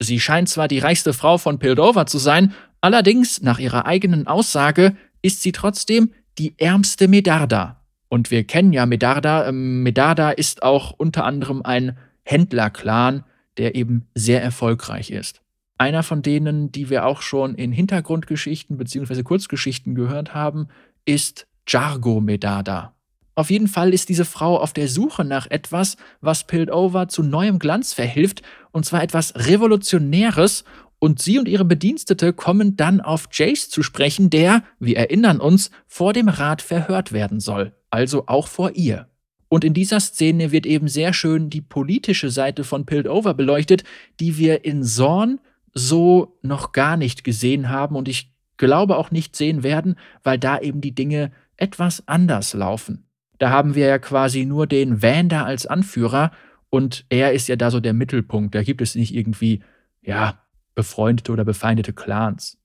Sie 0.00 0.18
scheint 0.18 0.48
zwar 0.48 0.66
die 0.66 0.80
reichste 0.80 1.12
Frau 1.12 1.38
von 1.38 1.58
Pildover 1.58 2.06
zu 2.06 2.18
sein, 2.18 2.52
allerdings, 2.80 3.42
nach 3.42 3.60
ihrer 3.60 3.86
eigenen 3.86 4.26
Aussage, 4.26 4.96
ist 5.22 5.40
sie 5.40 5.52
trotzdem 5.52 6.12
die 6.38 6.54
ärmste 6.58 7.06
Medarda. 7.06 7.84
Und 8.08 8.32
wir 8.32 8.42
kennen 8.44 8.72
ja 8.72 8.86
Medarda. 8.86 9.46
Ähm, 9.48 9.84
Medarda 9.84 10.30
ist 10.30 10.64
auch 10.64 10.90
unter 10.90 11.24
anderem 11.24 11.62
ein 11.62 11.96
Händlerclan, 12.24 13.24
der 13.56 13.76
eben 13.76 14.08
sehr 14.16 14.42
erfolgreich 14.42 15.10
ist. 15.10 15.42
Einer 15.78 16.02
von 16.02 16.22
denen, 16.22 16.72
die 16.72 16.90
wir 16.90 17.06
auch 17.06 17.22
schon 17.22 17.54
in 17.54 17.70
Hintergrundgeschichten 17.70 18.78
bzw. 18.78 19.22
Kurzgeschichten 19.22 19.94
gehört 19.94 20.34
haben, 20.34 20.68
ist 21.04 21.46
Jargo 21.68 22.20
Medarda. 22.20 22.94
Auf 23.34 23.50
jeden 23.50 23.68
Fall 23.68 23.94
ist 23.94 24.08
diese 24.08 24.24
Frau 24.24 24.58
auf 24.58 24.72
der 24.72 24.88
Suche 24.88 25.24
nach 25.24 25.50
etwas, 25.50 25.96
was 26.20 26.46
Piltover 26.46 27.08
zu 27.08 27.22
neuem 27.22 27.58
Glanz 27.58 27.92
verhilft, 27.92 28.42
und 28.72 28.84
zwar 28.84 29.02
etwas 29.02 29.34
Revolutionäres, 29.34 30.64
und 31.02 31.20
sie 31.20 31.38
und 31.38 31.48
ihre 31.48 31.64
Bedienstete 31.64 32.34
kommen 32.34 32.76
dann 32.76 33.00
auf 33.00 33.28
Jace 33.32 33.70
zu 33.70 33.82
sprechen, 33.82 34.28
der, 34.28 34.62
wir 34.78 34.98
erinnern 34.98 35.40
uns, 35.40 35.70
vor 35.86 36.12
dem 36.12 36.28
Rat 36.28 36.60
verhört 36.60 37.12
werden 37.12 37.40
soll, 37.40 37.72
also 37.88 38.24
auch 38.26 38.46
vor 38.46 38.72
ihr. 38.72 39.08
Und 39.48 39.64
in 39.64 39.74
dieser 39.74 39.98
Szene 39.98 40.52
wird 40.52 40.66
eben 40.66 40.88
sehr 40.88 41.12
schön 41.12 41.50
die 41.50 41.62
politische 41.62 42.30
Seite 42.30 42.64
von 42.64 42.84
Piltover 42.84 43.34
beleuchtet, 43.34 43.82
die 44.20 44.36
wir 44.36 44.64
in 44.64 44.84
Zorn 44.84 45.40
so 45.72 46.38
noch 46.42 46.72
gar 46.72 46.96
nicht 46.96 47.24
gesehen 47.24 47.70
haben 47.70 47.96
und 47.96 48.06
ich 48.06 48.32
glaube 48.58 48.98
auch 48.98 49.10
nicht 49.10 49.34
sehen 49.34 49.62
werden, 49.62 49.96
weil 50.22 50.38
da 50.38 50.60
eben 50.60 50.82
die 50.82 50.94
Dinge 50.94 51.32
etwas 51.56 52.06
anders 52.06 52.52
laufen. 52.52 53.06
Da 53.40 53.48
haben 53.48 53.74
wir 53.74 53.86
ja 53.86 53.98
quasi 53.98 54.44
nur 54.44 54.66
den 54.66 55.02
Vander 55.02 55.46
als 55.46 55.66
Anführer 55.66 56.30
und 56.68 57.06
er 57.08 57.32
ist 57.32 57.48
ja 57.48 57.56
da 57.56 57.70
so 57.70 57.80
der 57.80 57.94
Mittelpunkt. 57.94 58.54
Da 58.54 58.62
gibt 58.62 58.82
es 58.82 58.94
nicht 58.94 59.14
irgendwie, 59.14 59.62
ja, 60.02 60.38
befreundete 60.74 61.32
oder 61.32 61.44
befeindete 61.44 61.94
Clans. 61.94 62.58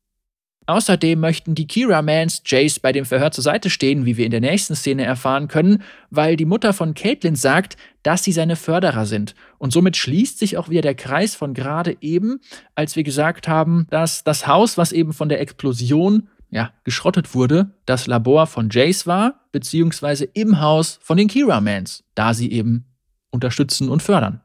Außerdem 0.67 1.17
möchten 1.17 1.55
die 1.55 1.67
Kira-Mans 1.67 2.41
Jace 2.45 2.79
bei 2.79 2.91
dem 2.91 3.05
Verhör 3.05 3.31
zur 3.31 3.43
Seite 3.43 3.69
stehen, 3.69 4.05
wie 4.05 4.17
wir 4.17 4.25
in 4.25 4.31
der 4.31 4.41
nächsten 4.41 4.75
Szene 4.75 5.05
erfahren 5.05 5.47
können, 5.47 5.83
weil 6.09 6.35
die 6.35 6.45
Mutter 6.45 6.73
von 6.73 6.93
Caitlin 6.93 7.35
sagt, 7.35 7.77
dass 8.03 8.25
sie 8.25 8.33
seine 8.33 8.57
Förderer 8.57 9.05
sind. 9.05 9.33
Und 9.59 9.71
somit 9.71 9.95
schließt 9.95 10.39
sich 10.39 10.57
auch 10.57 10.67
wieder 10.67 10.81
der 10.81 10.95
Kreis 10.95 11.35
von 11.35 11.53
gerade 11.53 11.95
eben, 12.01 12.41
als 12.73 12.97
wir 12.97 13.03
gesagt 13.03 13.47
haben, 13.47 13.87
dass 13.91 14.25
das 14.25 14.45
Haus, 14.45 14.77
was 14.77 14.91
eben 14.91 15.13
von 15.13 15.29
der 15.29 15.39
Explosion 15.39 16.27
ja, 16.55 16.71
geschrottet 16.85 17.35
wurde, 17.35 17.71
das 17.85 18.07
Labor 18.07 18.47
von 18.47 18.69
Jace 18.71 19.05
war, 19.05 19.41
beziehungsweise 19.51 20.23
im 20.23 20.61
Haus 20.61 20.99
von 21.01 21.17
den 21.17 21.27
Kira-Mans, 21.27 22.05
da 22.15 22.33
sie 22.33 22.49
eben 22.49 22.85
unterstützen 23.29 23.89
und 23.89 24.01
fördern. 24.01 24.39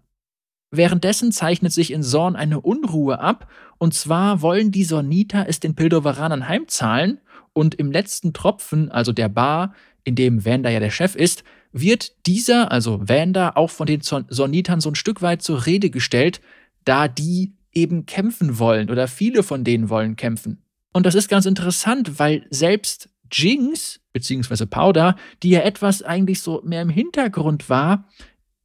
Währenddessen 0.73 1.31
zeichnet 1.31 1.73
sich 1.73 1.93
in 1.93 2.03
Zorn 2.03 2.35
eine 2.35 2.61
Unruhe 2.61 3.21
ab, 3.21 3.49
und 3.79 3.95
zwar 3.95 4.43
wollen 4.43 4.73
die 4.73 4.83
Sorniter 4.83 5.47
es 5.49 5.61
den 5.61 5.77
Pildoveranern 5.77 6.49
heimzahlen, 6.49 7.21
und 7.53 7.77
im 7.77 7.93
letzten 7.93 8.33
Tropfen, 8.33 8.91
also 8.91 9.13
der 9.13 9.29
Bar, 9.29 9.73
in 10.03 10.17
dem 10.17 10.45
Vander 10.45 10.71
ja 10.71 10.81
der 10.81 10.91
Chef 10.91 11.15
ist, 11.15 11.45
wird 11.71 12.27
dieser, 12.27 12.73
also 12.73 13.09
Vander, 13.09 13.57
auch 13.57 13.71
von 13.71 13.87
den 13.87 14.01
Sornitern 14.01 14.81
so 14.81 14.91
ein 14.91 14.97
Stück 14.97 15.23
weit 15.23 15.43
zur 15.43 15.65
Rede 15.65 15.91
gestellt, 15.91 16.41
da 16.85 17.07
die 17.07 17.55
eben 17.73 18.05
kämpfen 18.07 18.59
wollen 18.59 18.91
oder 18.91 19.07
viele 19.07 19.45
von 19.45 19.63
denen 19.63 19.89
wollen 19.89 20.17
kämpfen. 20.17 20.65
Und 20.93 21.07
das 21.07 21.15
ist 21.15 21.29
ganz 21.29 21.47
interessant, 21.47 22.19
weil 22.19 22.47
selbst 22.51 23.09
Jinx, 23.33 24.01
beziehungsweise 24.13 24.67
Powder, 24.67 25.17
die 25.43 25.51
ja 25.51 25.61
etwas 25.61 26.03
eigentlich 26.03 26.43
so 26.43 26.61
mehr 26.65 26.83
im 26.83 26.91
Hintergrund 26.91 27.69
war, 27.69 28.09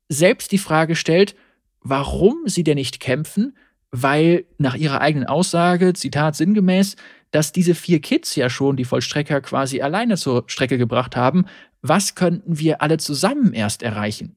selbst 0.09 0.51
die 0.51 0.57
Frage 0.57 0.95
stellt, 0.95 1.35
warum 1.81 2.43
sie 2.45 2.63
denn 2.63 2.75
nicht 2.75 2.99
kämpfen, 2.99 3.55
weil 3.91 4.45
nach 4.57 4.75
ihrer 4.75 5.01
eigenen 5.01 5.27
Aussage, 5.27 5.93
Zitat 5.93 6.35
sinngemäß, 6.35 6.95
dass 7.31 7.51
diese 7.51 7.75
vier 7.75 8.01
Kids 8.01 8.35
ja 8.35 8.49
schon 8.49 8.75
die 8.75 8.85
Vollstrecker 8.85 9.41
quasi 9.41 9.81
alleine 9.81 10.17
zur 10.17 10.43
Strecke 10.47 10.77
gebracht 10.77 11.15
haben, 11.15 11.45
was 11.81 12.15
könnten 12.15 12.57
wir 12.59 12.81
alle 12.81 12.97
zusammen 12.97 13.53
erst 13.53 13.83
erreichen? 13.83 14.35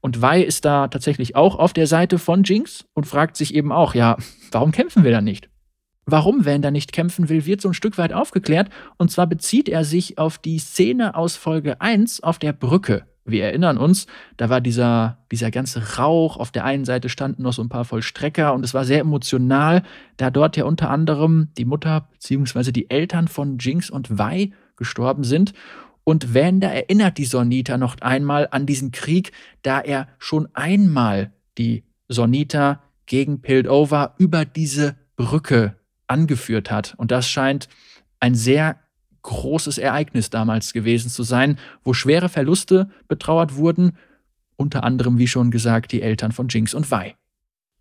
Und 0.00 0.22
Wei 0.22 0.42
ist 0.42 0.64
da 0.64 0.88
tatsächlich 0.88 1.36
auch 1.36 1.56
auf 1.56 1.72
der 1.72 1.86
Seite 1.86 2.18
von 2.18 2.44
Jinx 2.44 2.84
und 2.94 3.06
fragt 3.06 3.36
sich 3.36 3.54
eben 3.54 3.72
auch, 3.72 3.94
ja, 3.94 4.16
warum 4.50 4.72
kämpfen 4.72 5.04
wir 5.04 5.10
da 5.10 5.20
nicht? 5.20 5.48
Warum 6.08 6.44
Vander 6.44 6.70
nicht 6.70 6.92
kämpfen 6.92 7.28
will, 7.28 7.46
wird 7.46 7.60
so 7.60 7.68
ein 7.68 7.74
Stück 7.74 7.98
weit 7.98 8.12
aufgeklärt. 8.12 8.70
Und 8.96 9.10
zwar 9.10 9.26
bezieht 9.26 9.68
er 9.68 9.84
sich 9.84 10.18
auf 10.18 10.38
die 10.38 10.60
Szene 10.60 11.16
aus 11.16 11.34
Folge 11.34 11.80
1 11.80 12.22
auf 12.22 12.38
der 12.38 12.52
Brücke. 12.52 13.06
Wir 13.24 13.44
erinnern 13.44 13.76
uns, 13.76 14.06
da 14.36 14.48
war 14.48 14.60
dieser, 14.60 15.18
dieser 15.32 15.50
ganze 15.50 15.96
Rauch, 15.96 16.36
auf 16.36 16.52
der 16.52 16.64
einen 16.64 16.84
Seite 16.84 17.08
standen 17.08 17.42
noch 17.42 17.54
so 17.54 17.62
ein 17.62 17.68
paar 17.68 17.84
Vollstrecker 17.84 18.54
und 18.54 18.64
es 18.64 18.72
war 18.72 18.84
sehr 18.84 19.00
emotional, 19.00 19.82
da 20.16 20.30
dort 20.30 20.56
ja 20.56 20.64
unter 20.64 20.90
anderem 20.90 21.48
die 21.58 21.64
Mutter 21.64 22.08
bzw. 22.12 22.70
die 22.70 22.88
Eltern 22.88 23.26
von 23.26 23.58
Jinx 23.58 23.90
und 23.90 24.16
Wei 24.16 24.52
gestorben 24.76 25.24
sind. 25.24 25.54
Und 26.04 26.34
Vander 26.34 26.70
erinnert 26.70 27.18
die 27.18 27.24
Sonita 27.24 27.78
noch 27.78 27.96
einmal 28.00 28.46
an 28.52 28.64
diesen 28.64 28.92
Krieg, 28.92 29.32
da 29.62 29.80
er 29.80 30.06
schon 30.20 30.46
einmal 30.54 31.32
die 31.58 31.82
Sonita 32.06 32.80
gegen 33.06 33.42
Piltover 33.42 34.14
über 34.18 34.44
diese 34.44 34.94
Brücke 35.16 35.74
angeführt 36.06 36.70
hat. 36.70 36.94
Und 36.96 37.10
das 37.10 37.28
scheint 37.28 37.68
ein 38.20 38.34
sehr 38.34 38.78
großes 39.22 39.78
Ereignis 39.78 40.30
damals 40.30 40.72
gewesen 40.72 41.10
zu 41.10 41.22
sein, 41.22 41.58
wo 41.82 41.92
schwere 41.92 42.28
Verluste 42.28 42.90
betrauert 43.08 43.56
wurden, 43.56 43.96
unter 44.56 44.84
anderem, 44.84 45.18
wie 45.18 45.26
schon 45.26 45.50
gesagt, 45.50 45.92
die 45.92 46.02
Eltern 46.02 46.32
von 46.32 46.48
Jinx 46.48 46.74
und 46.74 46.90
Vi. 46.90 47.14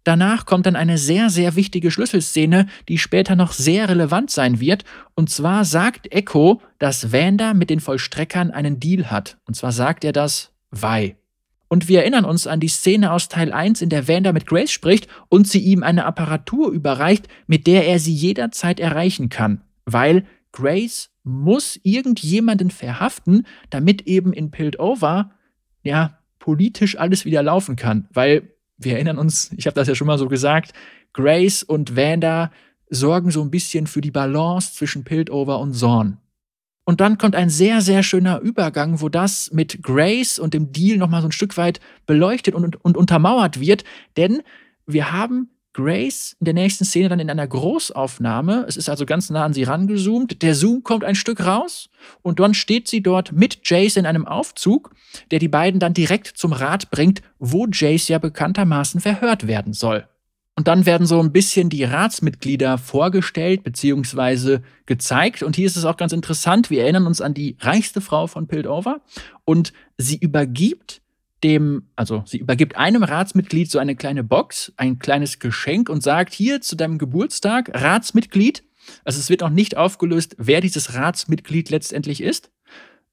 Danach 0.04 0.46
kommt 0.46 0.68
dann 0.68 0.76
eine 0.76 1.00
sehr, 1.00 1.32
sehr 1.32 1.56
wichtige 1.56 1.90
Schlüsselszene, 1.90 2.68
die 2.88 3.00
später 3.00 3.36
noch 3.36 3.54
sehr 3.54 3.90
relevant 3.90 4.30
sein 4.30 4.60
wird. 4.60 4.84
Und 5.16 5.32
zwar 5.32 5.66
sagt 5.66 6.12
Echo, 6.14 6.62
dass 6.78 7.12
Vander 7.12 7.56
mit 7.56 7.72
den 7.72 7.80
Vollstreckern 7.80 8.52
einen 8.52 8.80
Deal 8.80 9.10
hat. 9.10 9.38
Und 9.46 9.56
zwar 9.56 9.72
sagt 9.72 10.04
er 10.04 10.12
das 10.12 10.52
Vi. 10.70 11.16
Und 11.76 11.90
wir 11.90 12.00
erinnern 12.00 12.24
uns 12.24 12.48
an 12.48 12.62
die 12.62 12.70
Szene 12.70 13.12
aus 13.12 13.28
Teil 13.28 13.52
1, 13.52 13.82
in 13.82 13.90
der 13.90 14.08
Vander 14.08 14.32
mit 14.32 14.46
Grace 14.46 14.72
spricht 14.72 15.10
und 15.28 15.46
sie 15.46 15.60
ihm 15.60 15.84
eine 15.84 16.06
Apparatur 16.06 16.72
überreicht, 16.72 17.28
mit 17.48 17.68
der 17.68 17.86
er 17.86 18.00
sie 18.00 18.14
jederzeit 18.14 18.80
erreichen 18.80 19.28
kann. 19.28 19.60
Weil 19.84 20.26
Grace 20.54 21.10
muss 21.26 21.78
irgendjemanden 21.84 22.72
verhaften, 22.72 23.46
damit 23.72 24.08
eben 24.08 24.32
in 24.32 24.52
Piltover 24.52 25.32
ja 25.84 26.18
politisch 26.40 26.98
alles 26.98 27.26
wieder 27.26 27.44
laufen 27.44 27.76
kann. 27.76 28.08
Weil 28.14 28.54
wir 28.78 28.94
erinnern 28.94 29.18
uns, 29.18 29.52
ich 29.58 29.68
habe 29.68 29.76
das 29.76 29.90
ja 29.90 29.96
schon 29.96 30.08
mal 30.08 30.18
so 30.18 30.30
gesagt, 30.30 30.72
Grace 31.12 31.62
und 31.62 31.98
Vanda 31.98 32.54
sorgen 32.90 33.32
so 33.32 33.42
ein 33.42 33.52
bisschen 33.52 33.86
für 33.86 34.00
die 34.00 34.12
Balance 34.12 34.76
zwischen 34.76 35.04
Piltover 35.04 35.60
und 35.60 35.74
Zorn. 35.74 36.20
Und 36.86 37.02
dann 37.02 37.18
kommt 37.18 37.36
ein 37.36 37.50
sehr, 37.50 37.82
sehr 37.82 38.04
schöner 38.04 38.40
Übergang, 38.40 39.02
wo 39.02 39.10
das 39.10 39.52
mit 39.52 39.82
Grace 39.82 40.40
und 40.40 40.54
dem 40.54 40.72
Deal 40.72 40.98
nochmal 40.98 41.22
so 41.22 41.28
ein 41.28 41.32
Stück 41.32 41.58
weit 41.58 41.80
beleuchtet 42.06 42.54
und, 42.54 42.84
und 42.86 42.96
untermauert 42.96 43.60
wird. 43.60 43.84
Denn 44.18 44.44
wir 44.86 45.12
haben 45.12 45.50
Grace 45.74 46.38
in 46.40 46.46
der 46.46 46.54
nächsten 46.54 46.86
Szene 46.86 47.10
dann 47.10 47.20
in 47.20 47.30
einer 47.30 47.48
Großaufnahme. 47.48 48.66
Es 48.68 48.78
ist 48.78 48.88
also 48.88 49.06
ganz 49.06 49.30
nah 49.30 49.44
an 49.44 49.54
sie 49.54 49.64
rangezoomt. 49.64 50.42
Der 50.42 50.56
Zoom 50.56 50.84
kommt 50.84 51.04
ein 51.04 51.16
Stück 51.16 51.46
raus 51.46 51.90
und 52.22 52.40
dann 52.40 52.54
steht 52.54 52.88
sie 52.88 53.02
dort 53.02 53.34
mit 53.34 53.68
Jace 53.68 53.98
in 53.98 54.06
einem 54.06 54.26
Aufzug, 54.26 54.96
der 55.32 55.40
die 55.40 55.50
beiden 55.50 55.80
dann 55.80 55.94
direkt 55.94 56.28
zum 56.28 56.54
Rat 56.54 56.92
bringt, 56.92 57.22
wo 57.40 57.68
Jace 57.68 58.08
ja 58.08 58.20
bekanntermaßen 58.20 59.02
verhört 59.02 59.48
werden 59.48 59.74
soll. 59.74 60.08
Und 60.58 60.70
dann 60.70 60.86
werden 60.86 61.06
so 61.06 61.20
ein 61.20 61.34
bisschen 61.34 61.70
die 61.70 61.84
Ratsmitglieder 61.84 62.78
vorgestellt 62.78 63.64
bzw. 63.64 64.60
gezeigt. 64.86 65.44
Und 65.44 65.58
hier 65.58 65.66
ist 65.66 65.76
es 65.76 65.84
auch 65.84 65.98
ganz 65.98 66.14
interessant. 66.14 66.70
Wir 66.70 66.84
erinnern 66.84 67.08
uns 67.08 67.20
an 67.20 67.34
die 67.34 67.58
reichste 67.60 68.00
Frau 68.00 68.28
von 68.28 68.48
Piltover 68.48 69.02
und 69.44 69.74
sie 69.98 70.18
übergibt 70.18 71.02
dem, 71.44 71.90
also 71.98 72.24
sie 72.26 72.38
übergibt 72.38 72.78
einem 72.78 73.04
Ratsmitglied 73.04 73.70
so 73.70 73.80
eine 73.80 73.98
kleine 73.98 74.24
Box, 74.24 74.72
ein 74.78 74.98
kleines 74.98 75.40
Geschenk 75.40 75.90
und 75.90 76.02
sagt, 76.02 76.34
hier 76.34 76.62
zu 76.62 76.78
deinem 76.78 76.98
Geburtstag, 76.98 77.70
Ratsmitglied. 77.74 78.64
Also 79.04 79.20
es 79.20 79.30
wird 79.30 79.44
auch 79.44 79.50
nicht 79.50 79.76
aufgelöst, 79.76 80.36
wer 80.40 80.62
dieses 80.62 80.94
Ratsmitglied 80.94 81.70
letztendlich 81.70 82.22
ist. 82.22 82.50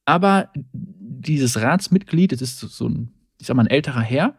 Aber 0.05 0.51
dieses 0.73 1.61
Ratsmitglied, 1.61 2.33
das 2.33 2.41
ist 2.41 2.61
so 2.61 2.89
ein, 2.89 3.13
ich 3.41 3.49
sag 3.49 3.57
mal, 3.57 3.65
ein 3.65 3.71
älterer 3.71 4.01
Herr, 4.01 4.39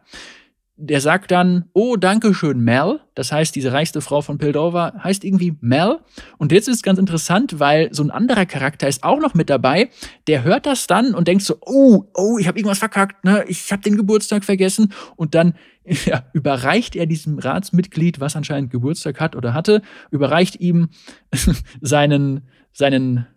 der 0.76 1.00
sagt 1.00 1.30
dann, 1.30 1.66
oh, 1.72 1.94
danke 1.94 2.34
schön, 2.34 2.58
Mel. 2.60 2.98
Das 3.14 3.30
heißt, 3.30 3.54
diese 3.54 3.72
reichste 3.72 4.00
Frau 4.00 4.22
von 4.22 4.38
Pildover 4.38 4.94
heißt 5.04 5.22
irgendwie 5.22 5.56
Mel. 5.60 6.00
Und 6.36 6.50
jetzt 6.50 6.66
ist 6.66 6.76
es 6.76 6.82
ganz 6.82 6.98
interessant, 6.98 7.60
weil 7.60 7.94
so 7.94 8.02
ein 8.02 8.10
anderer 8.10 8.44
Charakter 8.44 8.88
ist 8.88 9.04
auch 9.04 9.20
noch 9.20 9.34
mit 9.34 9.50
dabei. 9.50 9.90
Der 10.26 10.42
hört 10.42 10.66
das 10.66 10.88
dann 10.88 11.14
und 11.14 11.28
denkt 11.28 11.44
so, 11.44 11.58
oh, 11.60 12.10
oh, 12.14 12.38
ich 12.38 12.48
habe 12.48 12.58
irgendwas 12.58 12.80
verkackt, 12.80 13.24
ne? 13.24 13.44
Ich 13.46 13.70
habe 13.70 13.82
den 13.82 13.96
Geburtstag 13.96 14.44
vergessen. 14.44 14.92
Und 15.14 15.36
dann 15.36 15.54
ja, 16.06 16.24
überreicht 16.32 16.96
er 16.96 17.06
diesem 17.06 17.38
Ratsmitglied, 17.38 18.18
was 18.18 18.34
anscheinend 18.34 18.72
Geburtstag 18.72 19.20
hat 19.20 19.36
oder 19.36 19.54
hatte, 19.54 19.80
überreicht 20.10 20.58
ihm 20.60 20.88
seinen, 21.80 22.48
seinen, 22.72 23.28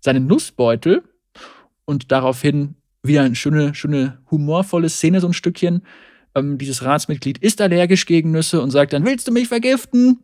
seinen 0.00 0.26
Nussbeutel. 0.26 1.02
Und 1.86 2.12
daraufhin 2.12 2.74
wieder 3.02 3.22
eine 3.22 3.36
schöne, 3.36 3.74
schöne, 3.74 4.18
humorvolle 4.30 4.90
Szene, 4.90 5.20
so 5.20 5.28
ein 5.28 5.32
Stückchen 5.32 5.82
ähm, 6.38 6.58
dieses 6.58 6.82
Ratsmitglied 6.82 7.38
ist 7.38 7.60
allergisch 7.60 8.06
gegen 8.06 8.30
Nüsse 8.30 8.60
und 8.62 8.70
sagt 8.70 8.92
dann, 8.92 9.04
willst 9.04 9.28
du 9.28 9.32
mich 9.32 9.48
vergiften? 9.48 10.18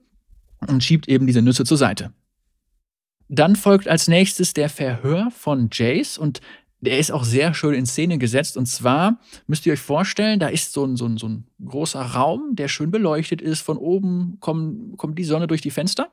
Und 0.66 0.82
schiebt 0.82 1.08
eben 1.08 1.26
diese 1.26 1.42
Nüsse 1.42 1.64
zur 1.64 1.76
Seite. 1.76 2.12
Dann 3.28 3.56
folgt 3.56 3.88
als 3.88 4.08
nächstes 4.08 4.54
der 4.54 4.68
Verhör 4.68 5.30
von 5.30 5.68
Jace 5.72 6.18
und 6.18 6.40
der 6.80 6.98
ist 6.98 7.10
auch 7.10 7.24
sehr 7.24 7.54
schön 7.54 7.74
in 7.74 7.86
Szene 7.86 8.18
gesetzt. 8.18 8.56
Und 8.56 8.66
zwar 8.66 9.18
müsst 9.46 9.64
ihr 9.66 9.72
euch 9.72 9.80
vorstellen, 9.80 10.38
da 10.38 10.48
ist 10.48 10.72
so 10.72 10.84
ein, 10.84 10.96
so 10.96 11.06
ein, 11.06 11.16
so 11.16 11.28
ein 11.28 11.46
großer 11.64 12.00
Raum, 12.00 12.56
der 12.56 12.68
schön 12.68 12.90
beleuchtet 12.90 13.40
ist. 13.40 13.62
Von 13.62 13.78
oben 13.78 14.36
kommt, 14.40 14.98
kommt 14.98 15.18
die 15.18 15.24
Sonne 15.24 15.46
durch 15.46 15.62
die 15.62 15.70
Fenster. 15.70 16.12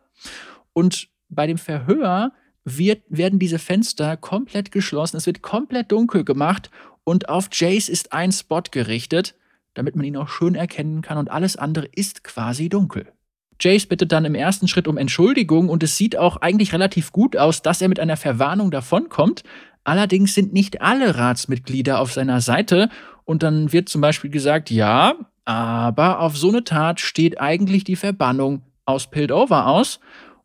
Und 0.73 1.09
bei 1.29 1.45
dem 1.45 1.57
Verhör 1.57 2.31
wird, 2.63 3.03
werden 3.09 3.39
diese 3.39 3.59
Fenster 3.59 4.15
komplett 4.17 4.71
geschlossen. 4.71 5.17
Es 5.17 5.25
wird 5.25 5.41
komplett 5.41 5.91
dunkel 5.91 6.23
gemacht 6.23 6.69
und 7.03 7.29
auf 7.29 7.49
Jace 7.51 7.89
ist 7.89 8.13
ein 8.13 8.31
Spot 8.31 8.61
gerichtet 8.69 9.35
damit 9.73 9.95
man 9.95 10.05
ihn 10.05 10.17
auch 10.17 10.27
schön 10.27 10.55
erkennen 10.55 11.01
kann 11.01 11.17
und 11.17 11.31
alles 11.31 11.55
andere 11.55 11.87
ist 11.95 12.23
quasi 12.23 12.69
dunkel. 12.69 13.11
Jace 13.59 13.85
bittet 13.85 14.11
dann 14.11 14.25
im 14.25 14.35
ersten 14.35 14.67
Schritt 14.67 14.87
um 14.87 14.97
Entschuldigung 14.97 15.69
und 15.69 15.83
es 15.83 15.95
sieht 15.95 16.17
auch 16.17 16.37
eigentlich 16.37 16.73
relativ 16.73 17.11
gut 17.11 17.37
aus, 17.37 17.61
dass 17.61 17.81
er 17.81 17.89
mit 17.89 17.99
einer 17.99 18.17
Verwarnung 18.17 18.71
davonkommt. 18.71 19.43
Allerdings 19.83 20.33
sind 20.33 20.51
nicht 20.51 20.81
alle 20.81 21.17
Ratsmitglieder 21.17 21.99
auf 21.99 22.11
seiner 22.11 22.41
Seite 22.41 22.89
und 23.23 23.43
dann 23.43 23.71
wird 23.71 23.87
zum 23.87 24.01
Beispiel 24.01 24.29
gesagt, 24.31 24.71
ja, 24.71 25.15
aber 25.45 26.19
auf 26.19 26.37
so 26.37 26.49
eine 26.49 26.63
Tat 26.63 26.99
steht 26.99 27.39
eigentlich 27.39 27.83
die 27.83 27.95
Verbannung 27.95 28.63
aus 28.85 29.09
Piltover 29.09 29.67
aus. 29.67 29.99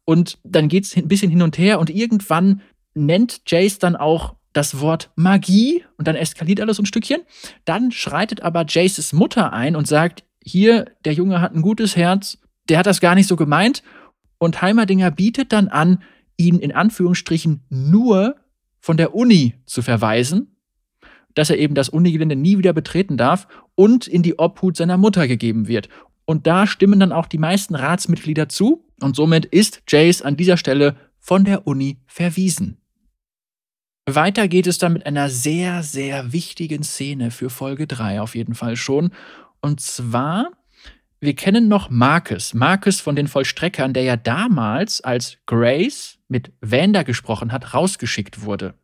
Und 0.05 0.39
dann 0.45 0.69
geht 0.69 0.85
es 0.85 0.97
ein 0.97 1.09
bisschen 1.09 1.31
hin 1.31 1.43
und 1.43 1.59
her 1.59 1.81
und 1.81 1.91
irgendwann 1.91 2.61
nennt 2.95 3.43
Jace 3.47 3.79
dann 3.79 3.97
auch 3.97 4.36
das 4.57 4.81
Wort 4.81 5.11
Magie 5.17 5.85
und 5.99 6.09
dann 6.09 6.17
eskaliert 6.17 6.61
alles 6.61 6.79
ein 6.79 6.87
Stückchen. 6.87 7.21
Dann 7.65 7.93
schreitet 7.93 8.43
aber 8.43 8.65
Jaces 8.67 9.13
Mutter 9.13 9.53
ein 9.53 9.77
und 9.77 9.87
sagt, 9.87 10.25
hier, 10.43 10.87
der 11.05 11.13
Junge 11.13 11.41
hat 11.41 11.55
ein 11.55 11.63
gutes 11.63 11.97
Herz, 11.97 12.39
der 12.69 12.79
hat 12.79 12.87
das 12.87 13.01
gar 13.01 13.15
nicht 13.15 13.27
so 13.27 13.37
gemeint. 13.37 13.83
Und 14.39 14.63
Heimerdinger 14.63 15.11
bietet 15.11 15.53
dann 15.53 15.69
an, 15.69 16.03
ihn 16.37 16.59
in 16.59 16.73
Anführungsstrichen 16.73 17.63
nur 17.69 18.37
von 18.81 18.97
der 18.97 19.15
Uni 19.15 19.55
zu 19.67 19.83
verweisen, 19.83 20.57
dass 21.35 21.51
er 21.51 21.59
eben 21.59 21.75
das 21.75 21.89
Unigelände 21.89 22.37
nie 22.37 22.57
wieder 22.57 22.73
betreten 22.73 23.17
darf 23.17 23.49
und 23.75 24.07
in 24.07 24.23
die 24.23 24.39
Obhut 24.39 24.77
seiner 24.77 24.97
Mutter 24.97 25.29
gegeben 25.29 25.69
wird. 25.69 25.89
Und 26.25 26.47
da 26.47 26.67
stimmen 26.67 27.01
dann 27.01 27.13
auch 27.13 27.27
die 27.27 27.39
meisten 27.39 27.75
Ratsmitglieder 27.75 28.49
zu 28.49 28.85
und 29.01 29.17
somit 29.17 29.45
ist 29.45 29.83
Jace 29.89 30.23
an 30.23 30.37
dieser 30.37 30.57
Stelle 30.57 30.97
von 31.19 31.45
der 31.45 31.67
Uni 31.67 31.99
verwiesen. 32.07 32.79
Weiter 34.09 34.47
geht 34.47 34.69
es 34.69 34.79
dann 34.79 34.93
mit 34.93 35.05
einer 35.05 35.29
sehr, 35.29 35.83
sehr 35.83 36.33
wichtigen 36.33 36.85
Szene 36.85 37.33
für 37.33 37.51
Folge 37.51 37.89
3 37.89 38.21
auf 38.21 38.37
jeden 38.37 38.55
Fall 38.55 38.77
schon. 38.77 39.11
Und 39.61 39.81
zwar, 39.81 40.51
wir 41.19 41.35
kennen 41.35 41.67
noch 41.67 41.91
Marcus. 41.91 42.55
Marcus 42.55 43.01
von 43.01 43.17
den 43.17 43.27
Vollstreckern, 43.27 43.95
der 43.95 44.05
ja 44.05 44.17
damals, 44.17 45.01
als 45.01 45.39
Grace 45.47 46.19
mit 46.29 46.53
Vander 46.61 47.03
gesprochen 47.03 47.51
hat, 47.51 47.75
rausgeschickt 47.75 48.43
wurde. 48.43 48.75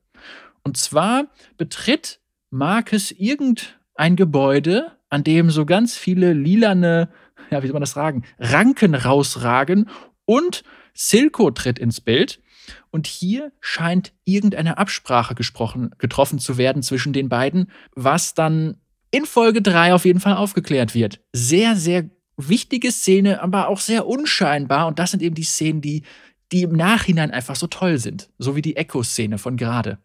Und 0.65 0.77
zwar 0.77 1.27
betritt 1.57 2.19
Marcus 2.51 3.13
irgendein 3.13 4.17
Gebäude, 4.17 4.91
an 5.09 5.23
dem 5.23 5.51
so 5.51 5.65
ganz 5.67 5.97
viele 5.97 6.33
lilane, 6.33 7.11
ja, 7.49 7.63
wie 7.63 7.69
soll 7.69 7.75
man 7.75 7.83
das 7.83 7.93
sagen, 7.93 8.25
Ranken 8.41 8.97
rausragen 8.97 9.89
und 10.25 10.65
Silko 10.95 11.53
tritt 11.53 11.79
ins 11.79 12.01
Bild. 12.01 12.42
Und 12.91 13.07
hier 13.07 13.53
scheint 13.61 14.13
irgendeine 14.25 14.79
Absprache 14.79 15.35
gesprochen, 15.35 15.91
getroffen 15.99 16.39
zu 16.39 16.59
werden 16.59 16.83
zwischen 16.83 17.13
den 17.13 17.29
beiden, 17.29 17.71
was 17.95 18.35
dann 18.35 18.77
in 19.11 19.27
Folge 19.27 19.63
3 19.63 19.95
auf 19.95 20.05
jeden 20.05 20.21
Fall 20.21 20.37
aufgeklärt 20.37 20.95
wird. 20.95 21.21
Sehr, 21.33 21.77
sehr 21.77 22.09
wichtige 22.37 22.91
Szene, 22.91 23.43
aber 23.43 23.69
auch 23.69 23.81
sehr 23.81 24.07
unscheinbar. 24.07 24.87
Und 24.87 24.99
das 24.99 25.11
sind 25.11 25.23
eben 25.23 25.35
die 25.35 25.45
Szenen, 25.45 25.81
die, 25.81 26.03
die 26.51 26.63
im 26.63 26.73
Nachhinein 26.73 27.31
einfach 27.31 27.57
so 27.57 27.67
toll 27.67 27.99
sind. 27.99 28.31
So 28.39 28.57
wie 28.57 28.63
die 28.63 28.77
Echo-Szene 28.77 29.39
von 29.39 29.57
gerade. 29.57 29.99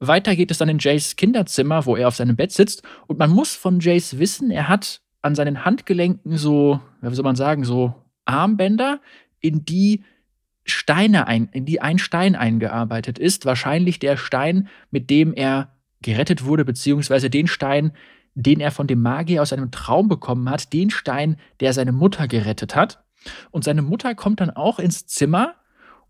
Weiter 0.00 0.36
geht 0.36 0.50
es 0.50 0.58
dann 0.58 0.68
in 0.68 0.78
Jays 0.78 1.16
Kinderzimmer, 1.16 1.84
wo 1.86 1.96
er 1.96 2.08
auf 2.08 2.16
seinem 2.16 2.36
Bett 2.36 2.52
sitzt. 2.52 2.82
Und 3.08 3.18
man 3.18 3.30
muss 3.30 3.56
von 3.56 3.80
Jace 3.80 4.18
wissen, 4.18 4.50
er 4.50 4.68
hat 4.68 5.00
an 5.22 5.34
seinen 5.34 5.64
Handgelenken 5.64 6.36
so, 6.36 6.80
wie 7.00 7.14
soll 7.14 7.24
man 7.24 7.36
sagen, 7.36 7.64
so 7.64 7.94
Armbänder, 8.24 9.00
in 9.40 9.64
die 9.64 10.04
Steine 10.70 11.26
ein, 11.26 11.48
in 11.52 11.64
die 11.64 11.80
ein 11.80 11.98
Stein 11.98 12.36
eingearbeitet 12.36 13.18
ist. 13.18 13.44
Wahrscheinlich 13.44 13.98
der 13.98 14.16
Stein, 14.16 14.68
mit 14.90 15.10
dem 15.10 15.34
er 15.34 15.72
gerettet 16.02 16.44
wurde, 16.44 16.64
beziehungsweise 16.64 17.30
den 17.30 17.46
Stein, 17.46 17.92
den 18.34 18.60
er 18.60 18.70
von 18.70 18.86
dem 18.86 19.02
Magier 19.02 19.42
aus 19.42 19.52
einem 19.52 19.70
Traum 19.70 20.08
bekommen 20.08 20.48
hat, 20.48 20.72
den 20.72 20.90
Stein, 20.90 21.36
der 21.60 21.72
seine 21.72 21.92
Mutter 21.92 22.28
gerettet 22.28 22.76
hat. 22.76 23.02
Und 23.50 23.64
seine 23.64 23.82
Mutter 23.82 24.14
kommt 24.14 24.40
dann 24.40 24.50
auch 24.50 24.78
ins 24.78 25.06
Zimmer 25.06 25.56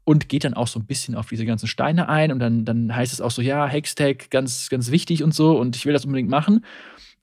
und 0.05 0.29
geht 0.29 0.45
dann 0.45 0.55
auch 0.55 0.67
so 0.67 0.79
ein 0.79 0.87
bisschen 0.87 1.15
auf 1.15 1.29
diese 1.29 1.47
ganzen 1.47 1.67
Steine 1.67 2.09
ein. 2.09 2.33
Und 2.33 2.39
dann, 2.39 2.65
dann 2.65 2.95
heißt 2.95 3.13
es 3.13 3.21
auch 3.21 3.31
so, 3.31 3.43
ja, 3.43 3.67
Hextag, 3.67 4.31
ganz, 4.31 4.69
ganz 4.69 4.91
wichtig 4.91 5.23
und 5.23 5.35
so, 5.35 5.59
und 5.59 5.77
ich 5.77 5.87
will 5.87 5.93
das 5.93 6.05
unbedingt 6.05 6.31
machen. 6.31 6.65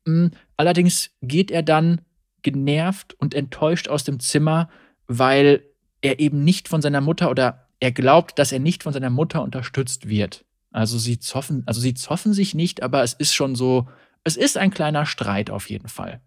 Mm, 0.06 0.28
allerdings 0.58 1.12
geht 1.22 1.52
er 1.52 1.64
dann 1.64 2.02
genervt 2.42 3.16
und 3.20 3.34
enttäuscht 3.34 3.88
aus 3.88 4.04
dem 4.04 4.20
Zimmer, 4.20 4.70
weil 5.08 5.64
er 6.06 6.20
eben 6.20 6.44
nicht 6.44 6.68
von 6.68 6.82
seiner 6.82 7.02
Mutter 7.02 7.32
oder 7.32 7.68
er 7.80 7.92
glaubt, 7.92 8.38
dass 8.38 8.52
er 8.52 8.60
nicht 8.60 8.84
von 8.84 8.94
seiner 8.94 9.10
Mutter 9.10 9.42
unterstützt 9.42 10.08
wird. 10.08 10.46
Also 10.72 11.00
sie 11.00 11.20
zoffen, 11.20 11.64
also 11.66 11.82
sie 11.82 11.96
zoffen 11.96 12.34
sich 12.34 12.54
nicht, 12.54 12.84
aber 12.84 13.02
es 13.02 13.14
ist 13.14 13.34
schon 13.34 13.56
so, 13.56 13.88
es 14.24 14.38
ist 14.38 14.58
ein 14.58 14.72
kleiner 14.72 15.06
Streit 15.06 15.50
auf 15.50 15.70
jeden 15.70 15.88
Fall. 15.88 16.22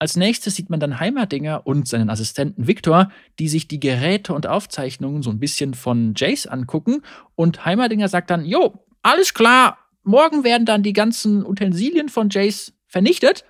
Als 0.00 0.16
nächstes 0.16 0.56
sieht 0.56 0.68
man 0.68 0.80
dann 0.80 0.98
Heimerdinger 0.98 1.64
und 1.64 1.86
seinen 1.86 2.10
Assistenten 2.10 2.66
Victor, 2.66 3.12
die 3.38 3.48
sich 3.48 3.68
die 3.68 3.78
Geräte 3.78 4.34
und 4.34 4.48
Aufzeichnungen 4.48 5.22
so 5.22 5.30
ein 5.30 5.38
bisschen 5.38 5.74
von 5.74 6.14
Jace 6.16 6.46
angucken. 6.46 7.02
Und 7.36 7.64
Heimerdinger 7.64 8.08
sagt 8.08 8.30
dann: 8.30 8.44
Jo, 8.44 8.84
alles 9.02 9.32
klar, 9.32 9.78
morgen 10.02 10.42
werden 10.42 10.66
dann 10.66 10.82
die 10.82 10.92
ganzen 10.92 11.46
Utensilien 11.46 12.08
von 12.08 12.30
Jace 12.30 12.72
vernichtet. 12.88 13.44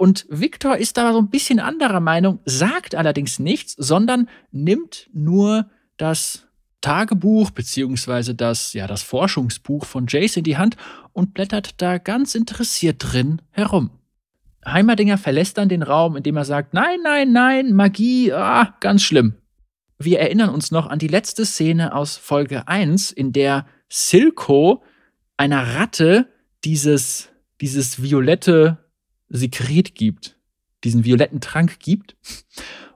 Und 0.00 0.24
Victor 0.30 0.78
ist 0.78 0.96
da 0.96 1.12
so 1.12 1.18
ein 1.18 1.28
bisschen 1.28 1.60
anderer 1.60 2.00
Meinung, 2.00 2.38
sagt 2.46 2.94
allerdings 2.94 3.38
nichts, 3.38 3.74
sondern 3.76 4.30
nimmt 4.50 5.10
nur 5.12 5.68
das 5.98 6.48
Tagebuch 6.80 7.50
beziehungsweise 7.50 8.34
das, 8.34 8.72
ja, 8.72 8.86
das 8.86 9.02
Forschungsbuch 9.02 9.84
von 9.84 10.06
Jace 10.08 10.38
in 10.38 10.44
die 10.44 10.56
Hand 10.56 10.78
und 11.12 11.34
blättert 11.34 11.82
da 11.82 11.98
ganz 11.98 12.34
interessiert 12.34 12.96
drin 12.98 13.42
herum. 13.50 13.90
Heimerdinger 14.64 15.18
verlässt 15.18 15.58
dann 15.58 15.68
den 15.68 15.82
Raum, 15.82 16.16
indem 16.16 16.38
er 16.38 16.46
sagt, 16.46 16.72
nein, 16.72 17.00
nein, 17.02 17.32
nein, 17.32 17.74
Magie, 17.74 18.32
ah, 18.32 18.74
ganz 18.80 19.02
schlimm. 19.02 19.34
Wir 19.98 20.18
erinnern 20.20 20.48
uns 20.48 20.70
noch 20.70 20.86
an 20.86 20.98
die 20.98 21.08
letzte 21.08 21.44
Szene 21.44 21.94
aus 21.94 22.16
Folge 22.16 22.66
1, 22.66 23.10
in 23.12 23.34
der 23.34 23.66
Silko 23.90 24.82
einer 25.36 25.74
Ratte 25.76 26.26
dieses, 26.64 27.28
dieses 27.60 28.02
violette 28.02 28.78
Sekret 29.30 29.94
gibt, 29.94 30.36
diesen 30.84 31.04
violetten 31.04 31.40
Trank 31.40 31.78
gibt. 31.78 32.16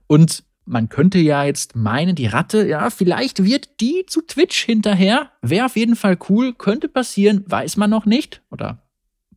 Und 0.06 0.44
man 0.66 0.88
könnte 0.88 1.18
ja 1.18 1.44
jetzt 1.44 1.76
meinen, 1.76 2.14
die 2.14 2.26
Ratte, 2.26 2.66
ja, 2.66 2.90
vielleicht 2.90 3.44
wird 3.44 3.80
die 3.80 4.04
zu 4.06 4.22
Twitch 4.22 4.64
hinterher. 4.64 5.30
Wäre 5.42 5.66
auf 5.66 5.76
jeden 5.76 5.96
Fall 5.96 6.18
cool, 6.28 6.54
könnte 6.54 6.88
passieren, 6.88 7.44
weiß 7.46 7.76
man 7.76 7.90
noch 7.90 8.06
nicht. 8.06 8.42
Oder 8.50 8.82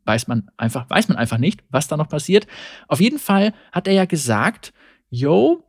weiß 0.06 0.28
man 0.28 0.50
einfach, 0.58 0.90
weiß 0.90 1.10
man 1.10 1.18
einfach 1.18 1.38
nicht, 1.38 1.64
was 1.70 1.88
da 1.88 1.98
noch 1.98 2.10
passiert. 2.10 2.48
Auf 2.88 3.02
jeden 3.02 3.20
Fall 3.20 3.54
hat 3.72 3.88
er 3.88 3.94
ja 3.94 4.06
gesagt, 4.06 4.74
yo, 5.10 5.66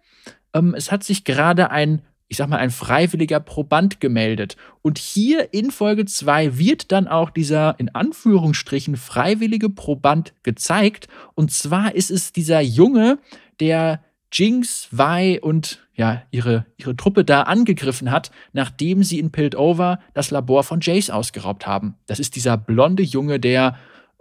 ähm, 0.54 0.74
es 0.74 0.90
hat 0.92 1.04
sich 1.04 1.24
gerade 1.24 1.70
ein 1.70 2.02
ich 2.28 2.36
sag 2.36 2.48
mal, 2.48 2.58
ein 2.58 2.70
freiwilliger 2.70 3.40
Proband 3.40 4.00
gemeldet. 4.00 4.56
Und 4.82 4.98
hier 4.98 5.52
in 5.54 5.70
Folge 5.70 6.04
2 6.04 6.58
wird 6.58 6.92
dann 6.92 7.08
auch 7.08 7.30
dieser 7.30 7.78
in 7.80 7.94
Anführungsstrichen 7.94 8.96
freiwillige 8.96 9.70
Proband 9.70 10.34
gezeigt. 10.42 11.08
Und 11.34 11.50
zwar 11.52 11.94
ist 11.94 12.10
es 12.10 12.32
dieser 12.32 12.60
Junge, 12.60 13.18
der 13.60 14.02
Jinx, 14.30 14.88
Vi 14.90 15.40
und 15.40 15.88
ja, 15.94 16.22
ihre, 16.30 16.66
ihre 16.76 16.96
Truppe 16.96 17.24
da 17.24 17.42
angegriffen 17.42 18.10
hat, 18.10 18.30
nachdem 18.52 19.02
sie 19.02 19.18
in 19.18 19.32
Piltover 19.32 19.98
das 20.14 20.30
Labor 20.30 20.62
von 20.62 20.80
Jace 20.80 21.10
ausgeraubt 21.10 21.66
haben. 21.66 21.96
Das 22.06 22.20
ist 22.20 22.36
dieser 22.36 22.56
blonde 22.56 23.02
Junge, 23.02 23.40
der 23.40 23.76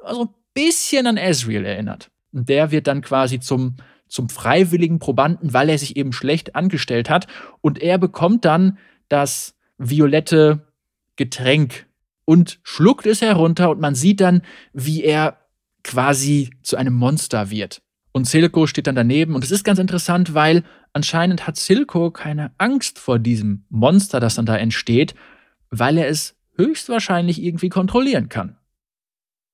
so 0.09 0.23
ein 0.23 0.29
bisschen 0.53 1.05
an 1.07 1.17
Ezreal 1.17 1.65
erinnert. 1.65 2.09
Und 2.31 2.49
der 2.49 2.71
wird 2.71 2.87
dann 2.87 3.01
quasi 3.01 3.39
zum, 3.39 3.75
zum 4.07 4.29
freiwilligen 4.29 4.99
Probanden, 4.99 5.53
weil 5.53 5.69
er 5.69 5.77
sich 5.77 5.95
eben 5.95 6.13
schlecht 6.13 6.55
angestellt 6.55 7.09
hat. 7.09 7.27
Und 7.61 7.81
er 7.81 7.97
bekommt 7.97 8.45
dann 8.45 8.77
das 9.09 9.55
violette 9.77 10.67
Getränk 11.15 11.87
und 12.25 12.59
schluckt 12.63 13.05
es 13.05 13.21
herunter 13.21 13.69
und 13.69 13.79
man 13.79 13.95
sieht 13.95 14.21
dann, 14.21 14.41
wie 14.73 15.03
er 15.03 15.37
quasi 15.83 16.51
zu 16.61 16.75
einem 16.75 16.93
Monster 16.93 17.49
wird. 17.49 17.81
Und 18.11 18.27
Silko 18.27 18.67
steht 18.67 18.87
dann 18.87 18.95
daneben 18.95 19.35
und 19.35 19.43
es 19.43 19.51
ist 19.51 19.63
ganz 19.63 19.79
interessant, 19.79 20.33
weil 20.33 20.63
anscheinend 20.91 21.47
hat 21.47 21.55
Silko 21.55 22.11
keine 22.11 22.51
Angst 22.57 22.99
vor 22.99 23.19
diesem 23.19 23.65
Monster, 23.69 24.19
das 24.19 24.35
dann 24.35 24.45
da 24.45 24.57
entsteht, 24.57 25.13
weil 25.69 25.97
er 25.97 26.07
es 26.07 26.35
höchstwahrscheinlich 26.57 27.41
irgendwie 27.41 27.69
kontrollieren 27.69 28.27
kann. 28.29 28.57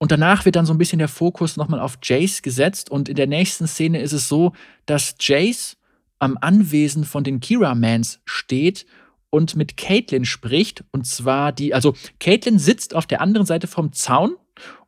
Und 0.04 0.12
danach 0.12 0.44
wird 0.44 0.58
dann 0.58 0.66
so 0.66 0.74
ein 0.74 0.78
bisschen 0.78 1.00
der 1.00 1.08
Fokus 1.08 1.56
nochmal 1.56 1.80
auf 1.80 1.98
Jace 2.04 2.42
gesetzt. 2.42 2.92
Und 2.92 3.08
in 3.08 3.16
der 3.16 3.26
nächsten 3.26 3.68
Szene 3.68 4.02
ist 4.02 4.12
es 4.12 4.28
so, 4.28 4.52
dass 4.86 5.16
Jace 5.18 5.78
am 6.20 6.38
Anwesen 6.42 7.06
von 7.06 7.24
den 7.24 7.40
Kira-Mans 7.40 8.20
steht 8.26 8.86
und 9.30 9.56
mit 9.56 9.78
Caitlin 9.78 10.26
spricht. 10.26 10.84
Und 10.92 11.08
zwar 11.08 11.54
die, 11.54 11.74
also 11.74 11.96
Caitlin 12.20 12.60
sitzt 12.60 12.94
auf 12.94 13.06
der 13.06 13.22
anderen 13.22 13.48
Seite 13.48 13.68
vom 13.68 13.94
Zaun 13.94 14.36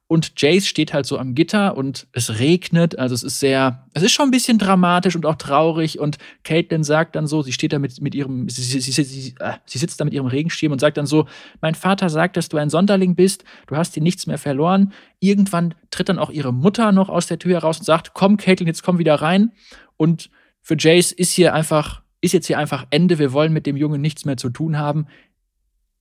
und 0.08 0.40
Jace 0.40 0.68
steht 0.68 0.94
halt 0.94 1.08
so 1.08 1.18
am 1.18 1.34
Gitter 1.34 1.76
und 1.76 2.06
es 2.12 2.38
regnet. 2.38 3.00
Also 3.00 3.16
es 3.16 3.24
ist 3.24 3.40
sehr, 3.40 3.88
es 3.94 4.04
ist 4.04 4.12
schon 4.12 4.28
ein 4.28 4.32
bisschen 4.32 4.60
dramatisch 4.60 5.16
und 5.16 5.26
auch 5.26 5.36
traurig. 5.36 6.00
Und 6.00 6.20
Caitlin 6.44 6.84
sagt 6.84 7.16
dann 7.16 7.26
so, 7.26 7.42
sie 7.42 7.54
steht 7.54 7.74
da 7.74 7.80
mit, 7.80 8.00
mit 8.02 8.14
ihrem, 8.14 8.48
sie, 8.48 8.62
sie, 8.62 8.92
sie, 8.92 9.36
äh, 9.40 9.54
sie 9.66 9.80
sitzt 9.80 10.00
da 10.00 10.06
mit 10.06 10.14
ihrem 10.14 10.28
Regenschirm 10.28 10.72
und 10.72 10.80
sagt 10.80 10.98
dann 10.98 11.08
so, 11.08 11.28
mein 11.60 11.74
Vater 11.74 12.10
sagt, 12.10 12.38
dass 12.38 12.50
du 12.50 12.58
ein 12.58 12.70
Sonderling 12.70 13.16
bist, 13.16 13.46
du 13.66 13.78
hast 13.78 13.96
dir 13.96 14.04
nichts 14.04 14.28
mehr 14.28 14.38
verloren. 14.38 14.94
Irgendwann 15.22 15.74
tritt 15.90 16.10
dann 16.10 16.20
auch 16.20 16.30
ihre 16.30 16.54
Mutter 16.54 16.92
noch 16.92 17.10
aus 17.10 17.26
der 17.26 17.40
Tür 17.40 17.54
heraus 17.54 17.80
und 17.80 17.86
sagt, 17.86 18.14
komm 18.14 18.38
Caitlin, 18.38 18.68
jetzt 18.68 18.84
komm 18.84 19.00
wieder 19.00 19.16
rein. 19.16 19.54
Und 19.98 20.30
für 20.62 20.76
Jace 20.78 21.14
ist 21.14 21.32
hier 21.32 21.56
einfach, 21.56 22.04
ist 22.22 22.34
jetzt 22.34 22.46
hier 22.46 22.60
einfach 22.60 22.86
Ende. 22.92 23.18
Wir 23.18 23.34
wollen 23.34 23.54
mit 23.54 23.66
dem 23.66 23.76
Jungen 23.76 24.02
nichts 24.02 24.24
mehr 24.24 24.38
zu 24.38 24.52
tun 24.52 24.78
haben. 24.78 25.08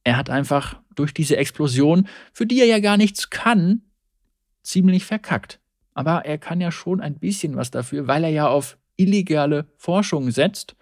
Er 0.03 0.19
hat 0.19 0.29
einfach 0.29 0.79
durch 0.95 1.15
diese 1.15 1.39
Explosion, 1.39 2.07
für 2.35 2.45
die 2.45 2.61
er 2.61 2.67
ja 2.67 2.81
gar 2.81 2.99
nichts 2.99 3.31
kann, 3.31 3.81
ziemlich 4.65 5.05
verkackt. 5.05 5.61
Aber 5.95 6.25
er 6.25 6.39
kann 6.39 6.61
ja 6.61 6.73
schon 6.73 7.01
ein 7.01 7.19
bisschen 7.19 7.57
was 7.57 7.71
dafür, 7.71 8.09
weil 8.09 8.25
er 8.25 8.31
ja 8.31 8.49
auf 8.49 8.77
illegale 8.97 9.67
Forschung 9.77 10.31
setzt. 10.31 10.75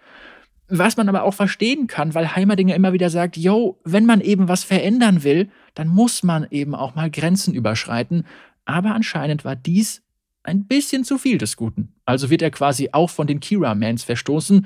Was 0.69 0.97
man 0.97 1.09
aber 1.09 1.23
auch 1.23 1.33
verstehen 1.33 1.87
kann, 1.87 2.15
weil 2.15 2.35
Heimerdinger 2.35 2.75
immer 2.75 2.93
wieder 2.93 3.09
sagt, 3.09 3.37
yo, 3.37 3.79
wenn 3.83 4.05
man 4.05 4.21
eben 4.21 4.47
was 4.47 4.63
verändern 4.63 5.23
will, 5.23 5.49
dann 5.75 5.87
muss 5.87 6.23
man 6.23 6.47
eben 6.49 6.73
auch 6.73 6.95
mal 6.95 7.11
Grenzen 7.11 7.53
überschreiten. 7.53 8.25
Aber 8.65 8.95
anscheinend 8.95 9.45
war 9.45 9.55
dies 9.55 10.01
ein 10.41 10.65
bisschen 10.65 11.03
zu 11.03 11.17
viel 11.17 11.37
des 11.37 11.57
Guten. 11.57 11.93
Also 12.05 12.29
wird 12.29 12.41
er 12.41 12.51
quasi 12.51 12.89
auch 12.91 13.09
von 13.09 13.27
den 13.27 13.39
Kira-Mans 13.39 14.03
verstoßen. 14.03 14.65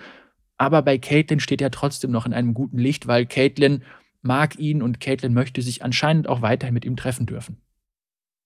Aber 0.57 0.81
bei 0.81 0.97
Caitlin 0.97 1.39
steht 1.39 1.61
er 1.61 1.71
trotzdem 1.71 2.11
noch 2.11 2.25
in 2.25 2.33
einem 2.33 2.53
guten 2.53 2.77
Licht, 2.77 3.07
weil 3.07 3.25
Caitlin 3.25 3.83
mag 4.21 4.57
ihn 4.57 4.81
und 4.81 4.99
Caitlin 4.99 5.33
möchte 5.33 5.61
sich 5.61 5.83
anscheinend 5.83 6.27
auch 6.27 6.41
weiterhin 6.41 6.73
mit 6.73 6.85
ihm 6.85 6.95
treffen 6.95 7.25
dürfen. 7.25 7.57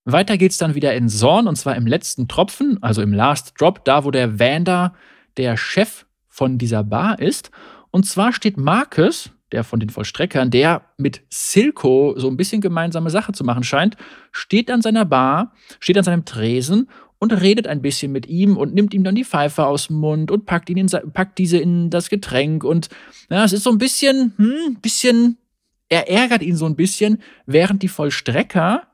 Weiter 0.06 0.38
geht's 0.38 0.58
dann 0.58 0.74
wieder 0.74 0.94
in 0.96 1.10
Zorn 1.10 1.48
und 1.48 1.56
zwar 1.56 1.76
im 1.76 1.86
letzten 1.86 2.28
Tropfen, 2.28 2.82
also 2.82 3.02
im 3.02 3.14
Last 3.14 3.54
Drop, 3.60 3.86
da 3.86 4.04
wo 4.04 4.12
der 4.12 4.40
Vander 4.40 4.94
der 5.38 5.58
Chef 5.58 6.06
von 6.28 6.58
dieser 6.58 6.84
Bar 6.84 7.20
ist. 7.20 7.52
Und 7.92 8.06
zwar 8.06 8.34
steht 8.34 8.58
Marcus, 8.58 9.32
der 9.52 9.64
von 9.64 9.80
den 9.80 9.90
Vollstreckern, 9.90 10.50
der 10.50 10.84
mit 10.98 11.22
Silko 11.30 12.16
so 12.18 12.30
ein 12.30 12.38
bisschen 12.38 12.62
gemeinsame 12.62 13.10
Sache 13.10 13.34
zu 13.34 13.44
machen 13.44 13.64
scheint, 13.64 13.98
steht 14.32 14.72
an 14.72 14.82
seiner 14.82 15.06
Bar, 15.06 15.54
steht 15.80 15.98
an 15.98 16.04
seinem 16.04 16.26
Tresen 16.26 16.90
und 17.20 17.34
redet 17.34 17.68
ein 17.68 17.82
bisschen 17.82 18.12
mit 18.12 18.28
ihm 18.28 18.58
und 18.58 18.74
nimmt 18.74 18.94
ihm 18.94 19.04
dann 19.04 19.14
die 19.14 19.26
Pfeife 19.26 19.66
aus 19.66 19.88
dem 19.88 19.98
Mund 19.98 20.32
und 20.32 20.46
packt, 20.46 20.70
ihn 20.70 20.78
in, 20.78 20.88
packt 21.14 21.38
diese 21.38 21.58
in 21.58 21.90
das 21.92 22.10
Getränk. 22.10 22.64
Und 22.64 22.90
ja, 23.30 23.44
es 23.44 23.54
ist 23.54 23.64
so 23.64 23.70
ein 23.70 23.78
bisschen, 23.78 24.34
hm, 24.38 24.78
bisschen, 24.82 25.38
er 25.90 26.10
ärgert 26.10 26.42
ihn 26.42 26.56
so 26.56 26.66
ein 26.66 26.76
bisschen, 26.76 27.22
während 27.46 27.84
die 27.84 27.90
Vollstrecker 27.90 28.88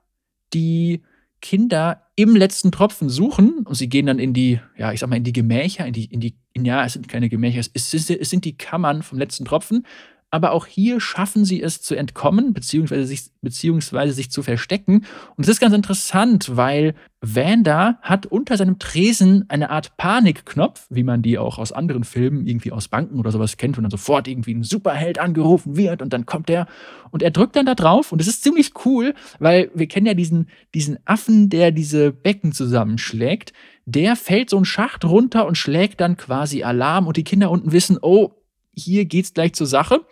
die 0.54 1.04
Kinder 1.42 2.04
im 2.16 2.36
letzten 2.36 2.72
Tropfen 2.72 3.10
suchen 3.10 3.60
und 3.66 3.76
sie 3.76 3.90
gehen 3.90 4.08
dann 4.08 4.20
in 4.20 4.34
die, 4.34 4.60
ja, 4.76 4.92
ich 4.92 5.00
sag 5.00 5.10
mal, 5.10 5.18
in 5.18 5.24
die 5.24 5.34
Gemächer, 5.34 5.86
in 5.86 5.94
die, 5.94 6.06
in 6.06 6.20
die, 6.20 6.36
in, 6.54 6.66
ja, 6.66 6.84
es 6.84 6.94
sind 6.94 7.08
keine 7.08 7.30
Gemächer, 7.30 7.60
es, 7.60 7.68
ist, 7.68 8.10
es 8.10 8.30
sind 8.30 8.44
die 8.44 8.58
Kammern 8.58 9.04
vom 9.04 9.20
letzten 9.20 9.46
Tropfen, 9.46 9.86
aber 10.30 10.52
auch 10.52 10.66
hier 10.66 11.00
schaffen 11.00 11.46
sie 11.46 11.62
es 11.62 11.82
zu 11.82 11.96
entkommen, 11.96 12.54
beziehungsweise 12.54 13.06
sich, 13.06 13.30
beziehungsweise 13.42 14.14
sich 14.14 14.30
zu 14.30 14.44
verstecken. 14.44 15.06
Und 15.36 15.44
es 15.44 15.48
ist 15.48 15.62
ganz 15.62 15.74
interessant, 15.74 16.56
weil 16.58 16.96
Vanda 17.22 17.98
hat 18.02 18.26
unter 18.26 18.58
seinem 18.58 18.78
Tresen 18.78 19.46
eine 19.48 19.70
Art 19.70 19.98
Panikknopf, 19.98 20.86
wie 20.90 21.04
man 21.04 21.22
die 21.22 21.38
auch 21.38 21.58
aus 21.58 21.72
anderen 21.72 22.04
Filmen, 22.04 22.46
irgendwie 22.46 22.72
aus 22.72 22.90
Banken 22.90 23.20
oder 23.20 23.32
sowas 23.32 23.58
kennt, 23.58 23.78
und 23.78 23.84
dann 23.84 23.92
sofort 23.92 24.28
irgendwie 24.28 24.54
ein 24.54 24.64
Superheld 24.64 25.18
angerufen 25.18 25.78
wird 25.78 26.02
und 26.02 26.12
dann 26.12 26.26
kommt 26.26 26.50
der 26.50 26.68
und 27.10 27.24
er 27.24 27.32
drückt 27.32 27.56
dann 27.56 27.66
da 27.66 27.74
drauf 27.74 28.12
und 28.12 28.22
es 28.22 28.28
ist 28.28 28.44
ziemlich 28.44 28.74
cool, 28.86 29.14
weil 29.40 29.72
wir 29.74 29.88
kennen 29.88 30.06
ja 30.06 30.14
diesen, 30.14 30.50
diesen 30.74 31.00
Affen, 31.06 31.50
der 31.50 31.72
diese 31.72 32.12
Becken 32.12 32.52
zusammenschlägt. 32.52 33.54
Der 33.86 34.18
fällt 34.18 34.50
so 34.50 34.58
einen 34.58 34.66
Schacht 34.66 35.06
runter 35.06 35.48
und 35.48 35.58
schlägt 35.58 36.02
dann 36.02 36.18
quasi 36.18 36.64
Alarm 36.64 37.08
und 37.08 37.16
die 37.16 37.24
Kinder 37.24 37.50
unten 37.50 37.72
wissen, 37.72 37.98
oh, 38.02 38.32
hier 38.78 39.06
geht's 39.06 39.34
gleich 39.34 39.54
zur 39.54 39.68
Sache. 39.68 40.06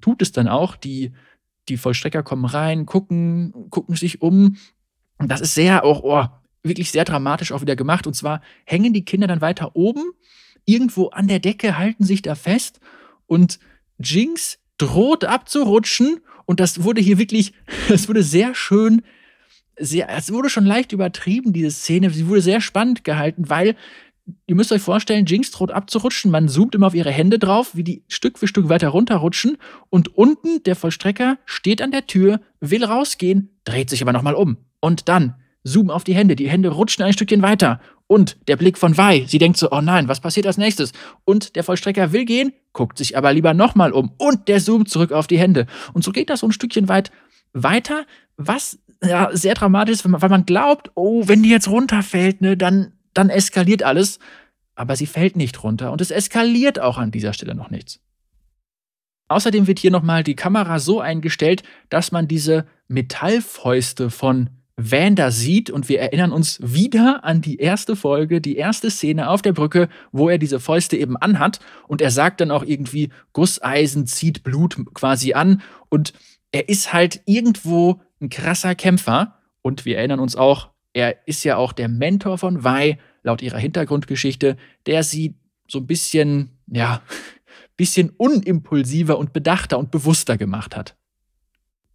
Tut 0.00 0.22
es 0.22 0.32
dann 0.32 0.48
auch. 0.48 0.76
Die, 0.76 1.12
die 1.68 1.76
Vollstrecker 1.76 2.22
kommen 2.22 2.44
rein, 2.44 2.86
gucken, 2.86 3.52
gucken 3.70 3.96
sich 3.96 4.22
um. 4.22 4.56
Und 5.18 5.28
das 5.30 5.40
ist 5.40 5.54
sehr 5.54 5.84
auch, 5.84 6.02
oh, 6.02 6.26
wirklich 6.62 6.90
sehr 6.90 7.04
dramatisch 7.04 7.52
auch 7.52 7.60
wieder 7.60 7.76
gemacht. 7.76 8.06
Und 8.06 8.14
zwar 8.14 8.42
hängen 8.64 8.92
die 8.92 9.04
Kinder 9.04 9.26
dann 9.26 9.40
weiter 9.40 9.76
oben, 9.76 10.02
irgendwo 10.64 11.08
an 11.08 11.28
der 11.28 11.38
Decke, 11.38 11.78
halten 11.78 12.04
sich 12.04 12.22
da 12.22 12.34
fest 12.34 12.80
und 13.26 13.58
Jinx 13.98 14.58
droht 14.78 15.24
abzurutschen. 15.24 16.20
Und 16.44 16.60
das 16.60 16.82
wurde 16.82 17.00
hier 17.00 17.18
wirklich, 17.18 17.54
es 17.88 18.08
wurde 18.08 18.22
sehr 18.22 18.54
schön, 18.54 19.02
sehr, 19.78 20.08
es 20.10 20.32
wurde 20.32 20.50
schon 20.50 20.64
leicht 20.64 20.92
übertrieben, 20.92 21.52
diese 21.52 21.70
Szene. 21.70 22.10
Sie 22.10 22.28
wurde 22.28 22.40
sehr 22.40 22.60
spannend 22.60 23.04
gehalten, 23.04 23.48
weil 23.48 23.76
ihr 24.46 24.54
müsst 24.54 24.72
euch 24.72 24.82
vorstellen, 24.82 25.26
Jinx 25.26 25.50
droht 25.50 25.70
abzurutschen. 25.70 26.30
Man 26.30 26.48
zoomt 26.48 26.74
immer 26.74 26.88
auf 26.88 26.94
ihre 26.94 27.10
Hände 27.10 27.38
drauf, 27.38 27.70
wie 27.74 27.84
die 27.84 28.02
Stück 28.08 28.38
für 28.38 28.46
Stück 28.46 28.68
weiter 28.68 28.88
runterrutschen. 28.88 29.58
Und 29.90 30.16
unten 30.16 30.62
der 30.64 30.76
Vollstrecker 30.76 31.38
steht 31.44 31.82
an 31.82 31.90
der 31.90 32.06
Tür, 32.06 32.40
will 32.60 32.84
rausgehen, 32.84 33.50
dreht 33.64 33.90
sich 33.90 34.02
aber 34.02 34.12
nochmal 34.12 34.34
um. 34.34 34.56
Und 34.80 35.08
dann 35.08 35.34
zoom 35.64 35.90
auf 35.90 36.04
die 36.04 36.14
Hände. 36.14 36.36
Die 36.36 36.48
Hände 36.48 36.70
rutschen 36.70 37.04
ein 37.04 37.12
Stückchen 37.12 37.42
weiter. 37.42 37.80
Und 38.06 38.36
der 38.46 38.56
Blick 38.56 38.78
von 38.78 38.96
Vi. 38.96 39.24
Sie 39.26 39.38
denkt 39.38 39.58
so, 39.58 39.70
oh 39.72 39.80
nein, 39.80 40.06
was 40.06 40.20
passiert 40.20 40.46
als 40.46 40.58
nächstes? 40.58 40.92
Und 41.24 41.56
der 41.56 41.64
Vollstrecker 41.64 42.12
will 42.12 42.24
gehen, 42.24 42.52
guckt 42.72 42.98
sich 42.98 43.16
aber 43.16 43.32
lieber 43.32 43.52
nochmal 43.52 43.92
um. 43.92 44.12
Und 44.16 44.48
der 44.48 44.60
zoomt 44.60 44.88
zurück 44.88 45.10
auf 45.10 45.26
die 45.26 45.38
Hände. 45.38 45.66
Und 45.92 46.04
so 46.04 46.12
geht 46.12 46.30
das 46.30 46.40
so 46.40 46.46
ein 46.46 46.52
Stückchen 46.52 46.88
weit 46.88 47.10
weiter, 47.52 48.06
was 48.36 48.78
ja, 49.02 49.30
sehr 49.32 49.54
dramatisch 49.54 49.94
ist, 49.94 50.04
weil 50.10 50.30
man 50.30 50.46
glaubt, 50.46 50.90
oh, 50.94 51.26
wenn 51.26 51.42
die 51.42 51.50
jetzt 51.50 51.68
runterfällt, 51.68 52.40
ne, 52.40 52.56
dann 52.56 52.92
dann 53.16 53.30
eskaliert 53.30 53.82
alles, 53.82 54.18
aber 54.74 54.96
sie 54.96 55.06
fällt 55.06 55.36
nicht 55.36 55.62
runter 55.62 55.92
und 55.92 56.00
es 56.00 56.10
eskaliert 56.10 56.78
auch 56.78 56.98
an 56.98 57.10
dieser 57.10 57.32
Stelle 57.32 57.54
noch 57.54 57.70
nichts. 57.70 58.00
Außerdem 59.28 59.66
wird 59.66 59.78
hier 59.78 59.90
nochmal 59.90 60.22
die 60.22 60.36
Kamera 60.36 60.78
so 60.78 61.00
eingestellt, 61.00 61.62
dass 61.88 62.12
man 62.12 62.28
diese 62.28 62.66
Metallfäuste 62.88 64.10
von 64.10 64.50
Vander 64.76 65.32
sieht 65.32 65.70
und 65.70 65.88
wir 65.88 66.00
erinnern 66.00 66.32
uns 66.32 66.60
wieder 66.62 67.24
an 67.24 67.40
die 67.40 67.56
erste 67.56 67.96
Folge, 67.96 68.42
die 68.42 68.56
erste 68.56 68.90
Szene 68.90 69.30
auf 69.30 69.40
der 69.40 69.54
Brücke, 69.54 69.88
wo 70.12 70.28
er 70.28 70.36
diese 70.36 70.60
Fäuste 70.60 70.98
eben 70.98 71.16
anhat 71.16 71.60
und 71.88 72.02
er 72.02 72.10
sagt 72.10 72.42
dann 72.42 72.50
auch 72.50 72.62
irgendwie, 72.62 73.08
Gusseisen 73.32 74.06
zieht 74.06 74.42
Blut 74.42 74.76
quasi 74.92 75.32
an 75.32 75.62
und 75.88 76.12
er 76.52 76.68
ist 76.68 76.92
halt 76.92 77.22
irgendwo 77.24 78.02
ein 78.20 78.28
krasser 78.28 78.74
Kämpfer 78.74 79.38
und 79.62 79.86
wir 79.86 79.96
erinnern 79.96 80.20
uns 80.20 80.36
auch, 80.36 80.75
er 80.96 81.28
ist 81.28 81.44
ja 81.44 81.58
auch 81.58 81.74
der 81.74 81.88
Mentor 81.88 82.38
von 82.38 82.64
Wei, 82.64 82.98
laut 83.22 83.42
ihrer 83.42 83.58
Hintergrundgeschichte, 83.58 84.56
der 84.86 85.02
sie 85.02 85.34
so 85.68 85.80
ein 85.80 85.86
bisschen, 85.86 86.56
ja, 86.68 87.02
bisschen 87.76 88.14
unimpulsiver 88.16 89.18
und 89.18 89.34
bedachter 89.34 89.78
und 89.78 89.90
bewusster 89.90 90.38
gemacht 90.38 90.74
hat. 90.74 90.96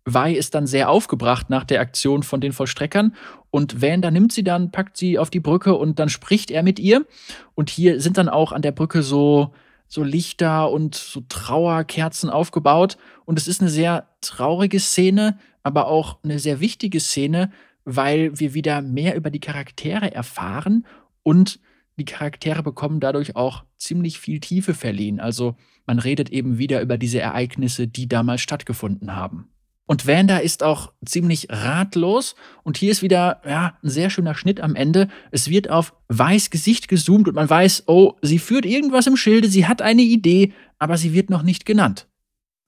Wei 0.06 0.36
ist 0.36 0.54
dann 0.54 0.68
sehr 0.68 0.92
aufgebracht 0.92 1.50
nach 1.50 1.64
der 1.64 1.82
Aktion 1.82 2.22
von 2.22 2.42
den 2.42 2.54
Vollstreckern 2.54 3.16
und 3.50 3.82
Vander 3.82 4.12
nimmt 4.12 4.34
sie 4.34 4.44
dann, 4.44 4.72
packt 4.72 4.98
sie 4.98 5.18
auf 5.18 5.32
die 5.32 5.40
Brücke 5.40 5.74
und 5.74 5.98
dann 5.98 6.10
spricht 6.10 6.52
er 6.52 6.62
mit 6.62 6.78
ihr. 6.78 7.08
Und 7.56 7.72
hier 7.72 8.00
sind 8.00 8.20
dann 8.20 8.30
auch 8.30 8.52
an 8.52 8.62
der 8.62 8.72
Brücke 8.72 9.02
so, 9.02 9.52
so 9.88 10.04
Lichter 10.04 10.70
und 10.70 10.94
so 10.94 11.24
Trauerkerzen 11.28 12.30
aufgebaut. 12.30 12.98
Und 13.26 13.40
es 13.40 13.48
ist 13.48 13.62
eine 13.62 13.72
sehr 13.72 14.10
traurige 14.22 14.80
Szene, 14.80 15.40
aber 15.64 15.88
auch 15.88 16.20
eine 16.24 16.38
sehr 16.38 16.60
wichtige 16.60 17.00
Szene, 17.00 17.52
weil 17.86 18.39
wir 18.39 18.54
wieder 18.54 18.82
mehr 18.82 19.15
über 19.15 19.30
die 19.30 19.39
Charaktere 19.39 20.13
erfahren 20.13 20.86
und 21.24 21.60
die 21.98 22.06
Charaktere 22.06 22.63
bekommen 22.63 23.00
dadurch 23.00 23.36
auch 23.36 23.63
ziemlich 23.78 24.20
viel 24.20 24.39
Tiefe 24.39 24.74
verliehen. 24.74 25.20
Also 25.20 25.56
man 25.86 26.00
redet 26.00 26.30
eben 26.30 26.58
wieder 26.58 26.82
über 26.82 26.98
diese 26.98 27.20
Ereignisse, 27.20 27.88
die 27.88 28.08
damals 28.08 28.41
stattgefunden 28.41 29.15
haben. 29.15 29.50
Und 29.91 30.08
Wanda 30.08 30.38
ist 30.38 30.63
auch 30.63 30.94
ziemlich 31.06 31.48
ratlos. 31.50 32.36
Und 32.63 32.78
hier 32.78 32.91
ist 32.91 33.02
wieder 33.02 33.41
ja, 33.46 33.78
ein 33.84 33.89
sehr 33.89 34.10
schöner 34.10 34.36
Schnitt 34.36 34.62
am 34.62 34.76
Ende. 34.76 35.10
Es 35.32 35.50
wird 35.50 35.70
auf 35.70 35.94
weiß 36.08 36.50
Gesicht 36.50 36.88
gezoomt 36.88 37.28
und 37.28 37.36
man 37.36 37.50
weiß, 37.50 37.84
oh, 37.88 38.13
sie 38.22 38.39
führt 38.39 38.65
irgendwas 38.65 39.08
im 39.08 39.17
Schilde, 39.17 39.50
sie 39.50 39.67
hat 39.67 39.82
eine 39.82 40.04
Idee, 40.04 40.54
aber 40.80 40.98
sie 40.98 41.13
wird 41.13 41.30
noch 41.30 41.44
nicht 41.44 41.65
genannt. 41.65 42.08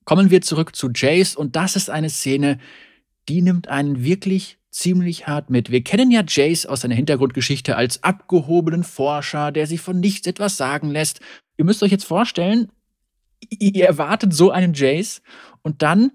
Kommen 0.04 0.32
wir 0.32 0.42
zurück 0.42 0.76
zu 0.76 0.90
Jace 0.94 1.38
und 1.38 1.56
das 1.56 1.78
ist 1.78 1.90
eine 1.90 2.10
Szene, 2.10 2.60
die 3.30 3.42
nimmt 3.42 3.70
einen 3.70 4.04
wirklich 4.04 4.58
ziemlich 4.74 5.28
hart 5.28 5.50
mit. 5.50 5.72
Wir 5.72 5.84
kennen 5.84 6.12
ja 6.12 6.24
Jace 6.28 6.66
aus 6.66 6.82
seiner 6.82 6.96
Hintergrundgeschichte 6.96 7.78
als 7.78 8.04
abgehobenen 8.04 8.84
Forscher, 8.84 9.52
der 9.52 9.68
sich 9.68 9.80
von 9.80 10.00
nichts 10.00 10.28
etwas 10.28 10.58
sagen 10.58 10.90
lässt. 10.90 11.22
Ihr 11.58 11.66
müsst 11.66 11.84
euch 11.84 11.92
jetzt 11.92 12.06
vorstellen, 12.06 12.70
ihr 13.50 13.86
erwartet 13.86 14.34
so 14.34 14.52
einen 14.52 14.74
Jace 14.74 15.22
und 15.62 15.82
dann 15.82 16.12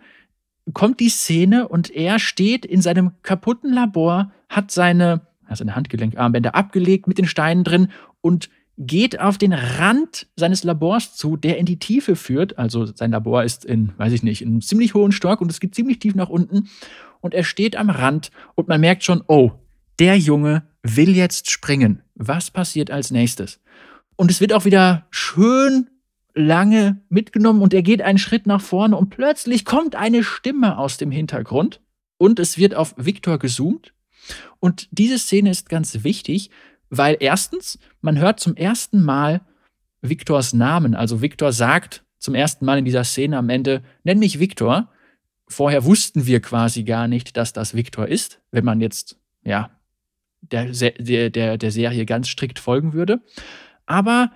kommt 0.75 1.01
die 1.01 1.09
Szene 1.09 1.68
und 1.68 1.90
er 1.90 2.18
steht 2.18 2.66
in 2.66 2.83
seinem 2.83 3.12
kaputten 3.23 3.73
Labor, 3.73 4.33
hat 4.49 4.71
seine, 4.71 5.23
seine 5.53 5.77
Handgelenkarmbänder 5.77 6.55
abgelegt 6.55 7.07
mit 7.07 7.18
den 7.18 7.27
Steinen 7.27 7.64
drin 7.64 7.88
und 8.21 8.51
geht 8.77 9.18
auf 9.18 9.38
den 9.38 9.53
Rand 9.53 10.27
seines 10.37 10.62
Labors 10.64 11.14
zu, 11.14 11.37
der 11.37 11.59
in 11.59 11.66
die 11.66 11.79
Tiefe 11.79 12.16
führt. 12.16 12.59
Also 12.59 12.87
sein 12.87 13.12
Labor 13.12 13.44
ist 13.44 13.64
in, 13.64 13.92
weiß 13.97 14.12
ich 14.12 14.23
nicht, 14.23 14.42
in 14.42 14.49
einem 14.49 14.61
ziemlich 14.62 14.94
hohen 14.94 15.12
Stock 15.12 15.40
und 15.40 15.51
es 15.51 15.61
geht 15.61 15.75
ziemlich 15.75 15.99
tief 15.99 16.14
nach 16.14 16.29
unten 16.29 16.68
und 17.20 17.35
er 17.35 17.44
steht 17.44 17.76
am 17.76 17.90
Rand 17.90 18.31
und 18.54 18.68
man 18.68 18.81
merkt 18.81 19.04
schon, 19.04 19.22
oh, 19.26 19.52
der 19.98 20.16
Junge 20.18 20.62
will 20.83 21.16
jetzt 21.16 21.50
springen. 21.50 22.02
Was 22.14 22.50
passiert 22.50 22.90
als 22.90 23.11
nächstes? 23.11 23.61
Und 24.16 24.31
es 24.31 24.40
wird 24.40 24.52
auch 24.52 24.64
wieder 24.64 25.07
schön 25.11 25.88
lange 26.35 27.00
mitgenommen 27.09 27.62
und 27.62 27.74
er 27.74 27.83
geht 27.83 28.02
einen 28.02 28.18
Schritt 28.18 28.46
nach 28.46 28.61
vorne 28.61 28.96
und 28.96 29.11
plötzlich 29.11 29.64
kommt 29.64 29.96
eine 29.96 30.22
Stimme 30.22 30.78
aus 30.78 30.96
dem 30.96 31.11
Hintergrund 31.11 31.81
und 32.16 32.38
es 32.38 32.59
wird 32.59 32.74
auf 32.74 32.94
Victor 32.96 33.38
gezoomt. 33.38 33.92
Und 34.61 34.88
diese 34.90 35.18
Szene 35.18 35.50
ist 35.50 35.68
ganz 35.68 36.04
wichtig, 36.04 36.50
weil 36.90 37.16
erstens, 37.20 37.78
man 38.00 38.18
hört 38.18 38.40
zum 38.40 38.57
ersten 38.57 39.02
Mal 39.02 39.40
Victors 40.00 40.52
Namen. 40.52 40.94
Also 40.94 41.22
Victor 41.22 41.52
sagt 41.52 42.04
zum 42.18 42.35
ersten 42.35 42.64
Mal 42.64 42.78
in 42.78 42.85
dieser 42.85 43.04
Szene 43.04 43.38
am 43.38 43.48
Ende, 43.48 43.83
nenn 44.04 44.18
mich 44.18 44.38
Victor 44.38 44.90
vorher 45.48 45.84
wussten 45.84 46.26
wir 46.26 46.40
quasi 46.40 46.84
gar 46.84 47.08
nicht, 47.08 47.37
dass 47.37 47.52
das 47.52 47.74
Victor 47.74 48.06
ist, 48.06 48.40
wenn 48.50 48.64
man 48.64 48.80
jetzt, 48.80 49.18
ja, 49.44 49.70
der, 50.40 50.66
der, 50.66 51.30
der, 51.30 51.58
der 51.58 51.70
Serie 51.70 52.06
ganz 52.06 52.28
strikt 52.28 52.58
folgen 52.58 52.92
würde. 52.92 53.20
Aber 53.87 54.30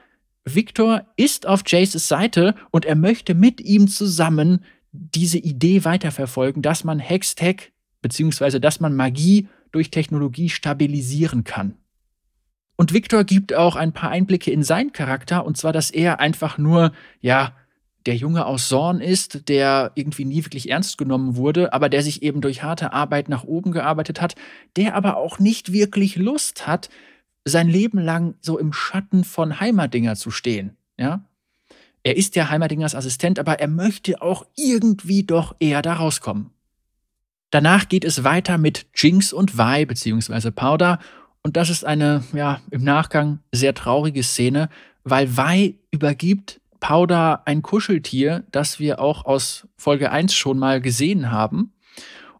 Victor 0.44 1.06
ist 1.16 1.46
auf 1.46 1.62
Jaces 1.66 2.08
Seite 2.08 2.54
und 2.70 2.84
er 2.84 2.96
möchte 2.96 3.34
mit 3.34 3.60
ihm 3.60 3.86
zusammen 3.88 4.64
diese 4.90 5.38
Idee 5.38 5.84
weiterverfolgen, 5.84 6.62
dass 6.62 6.84
man 6.84 6.98
Hextech 6.98 7.72
beziehungsweise 8.02 8.60
dass 8.60 8.80
man 8.80 8.94
Magie 8.94 9.48
durch 9.70 9.90
Technologie 9.90 10.50
stabilisieren 10.50 11.44
kann. 11.44 11.76
Und 12.76 12.92
Victor 12.92 13.24
gibt 13.24 13.54
auch 13.54 13.76
ein 13.76 13.92
paar 13.92 14.10
Einblicke 14.10 14.50
in 14.50 14.64
seinen 14.64 14.92
Charakter, 14.92 15.46
und 15.46 15.56
zwar, 15.56 15.72
dass 15.72 15.90
er 15.90 16.20
einfach 16.20 16.58
nur, 16.58 16.92
ja, 17.20 17.54
der 18.06 18.16
Junge 18.16 18.46
aus 18.46 18.68
Sorn 18.68 19.00
ist, 19.00 19.48
der 19.48 19.92
irgendwie 19.94 20.24
nie 20.24 20.44
wirklich 20.44 20.70
ernst 20.70 20.98
genommen 20.98 21.36
wurde, 21.36 21.72
aber 21.72 21.88
der 21.88 22.02
sich 22.02 22.22
eben 22.22 22.40
durch 22.40 22.62
harte 22.62 22.92
Arbeit 22.92 23.28
nach 23.28 23.44
oben 23.44 23.72
gearbeitet 23.72 24.20
hat, 24.20 24.34
der 24.76 24.94
aber 24.94 25.16
auch 25.16 25.38
nicht 25.38 25.72
wirklich 25.72 26.16
Lust 26.16 26.66
hat, 26.66 26.88
sein 27.44 27.68
Leben 27.68 27.98
lang 27.98 28.34
so 28.40 28.58
im 28.58 28.72
Schatten 28.72 29.24
von 29.24 29.60
Heimatdinger 29.60 30.16
zu 30.16 30.30
stehen. 30.30 30.76
Ja? 30.98 31.24
Er 32.02 32.16
ist 32.16 32.36
ja 32.36 32.48
Heimerdingers 32.48 32.94
Assistent, 32.94 33.38
aber 33.38 33.60
er 33.60 33.68
möchte 33.68 34.22
auch 34.22 34.46
irgendwie 34.56 35.22
doch 35.22 35.54
eher 35.60 35.82
da 35.82 35.94
rauskommen. 35.94 36.50
Danach 37.50 37.88
geht 37.88 38.04
es 38.04 38.24
weiter 38.24 38.58
mit 38.58 38.86
Jinx 38.94 39.32
und 39.32 39.58
Vi 39.58 39.84
bzw. 39.84 40.50
Powder 40.50 40.98
und 41.42 41.56
das 41.56 41.70
ist 41.70 41.84
eine, 41.84 42.24
ja, 42.32 42.60
im 42.70 42.82
Nachgang 42.84 43.40
sehr 43.52 43.74
traurige 43.74 44.22
Szene, 44.22 44.68
weil 45.04 45.36
Vi 45.36 45.78
übergibt 45.90 46.60
Powder 46.82 47.42
ein 47.46 47.62
Kuscheltier, 47.62 48.44
das 48.50 48.80
wir 48.80 49.00
auch 49.00 49.24
aus 49.24 49.68
Folge 49.76 50.10
1 50.10 50.34
schon 50.34 50.58
mal 50.58 50.80
gesehen 50.80 51.30
haben. 51.30 51.72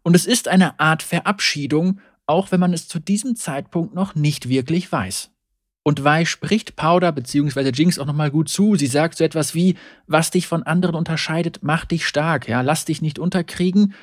Und 0.02 0.16
es 0.16 0.26
ist 0.26 0.48
eine 0.48 0.80
Art 0.80 1.04
Verabschiedung, 1.04 2.00
auch 2.26 2.50
wenn 2.50 2.58
man 2.58 2.72
es 2.72 2.88
zu 2.88 2.98
diesem 2.98 3.36
Zeitpunkt 3.36 3.94
noch 3.94 4.16
nicht 4.16 4.48
wirklich 4.48 4.90
weiß. 4.90 5.30
Und 5.84 6.04
Vi 6.04 6.26
spricht 6.26 6.74
Powder 6.74 7.12
bzw. 7.12 7.70
Jinx 7.70 8.00
auch 8.00 8.06
nochmal 8.06 8.32
gut 8.32 8.48
zu. 8.48 8.74
Sie 8.74 8.88
sagt 8.88 9.16
so 9.16 9.24
etwas 9.24 9.54
wie, 9.54 9.76
was 10.08 10.32
dich 10.32 10.48
von 10.48 10.64
anderen 10.64 10.96
unterscheidet, 10.96 11.62
macht 11.62 11.92
dich 11.92 12.04
stark, 12.04 12.48
ja, 12.48 12.62
lass 12.62 12.84
dich 12.84 13.00
nicht 13.00 13.20
unterkriegen. 13.20 13.94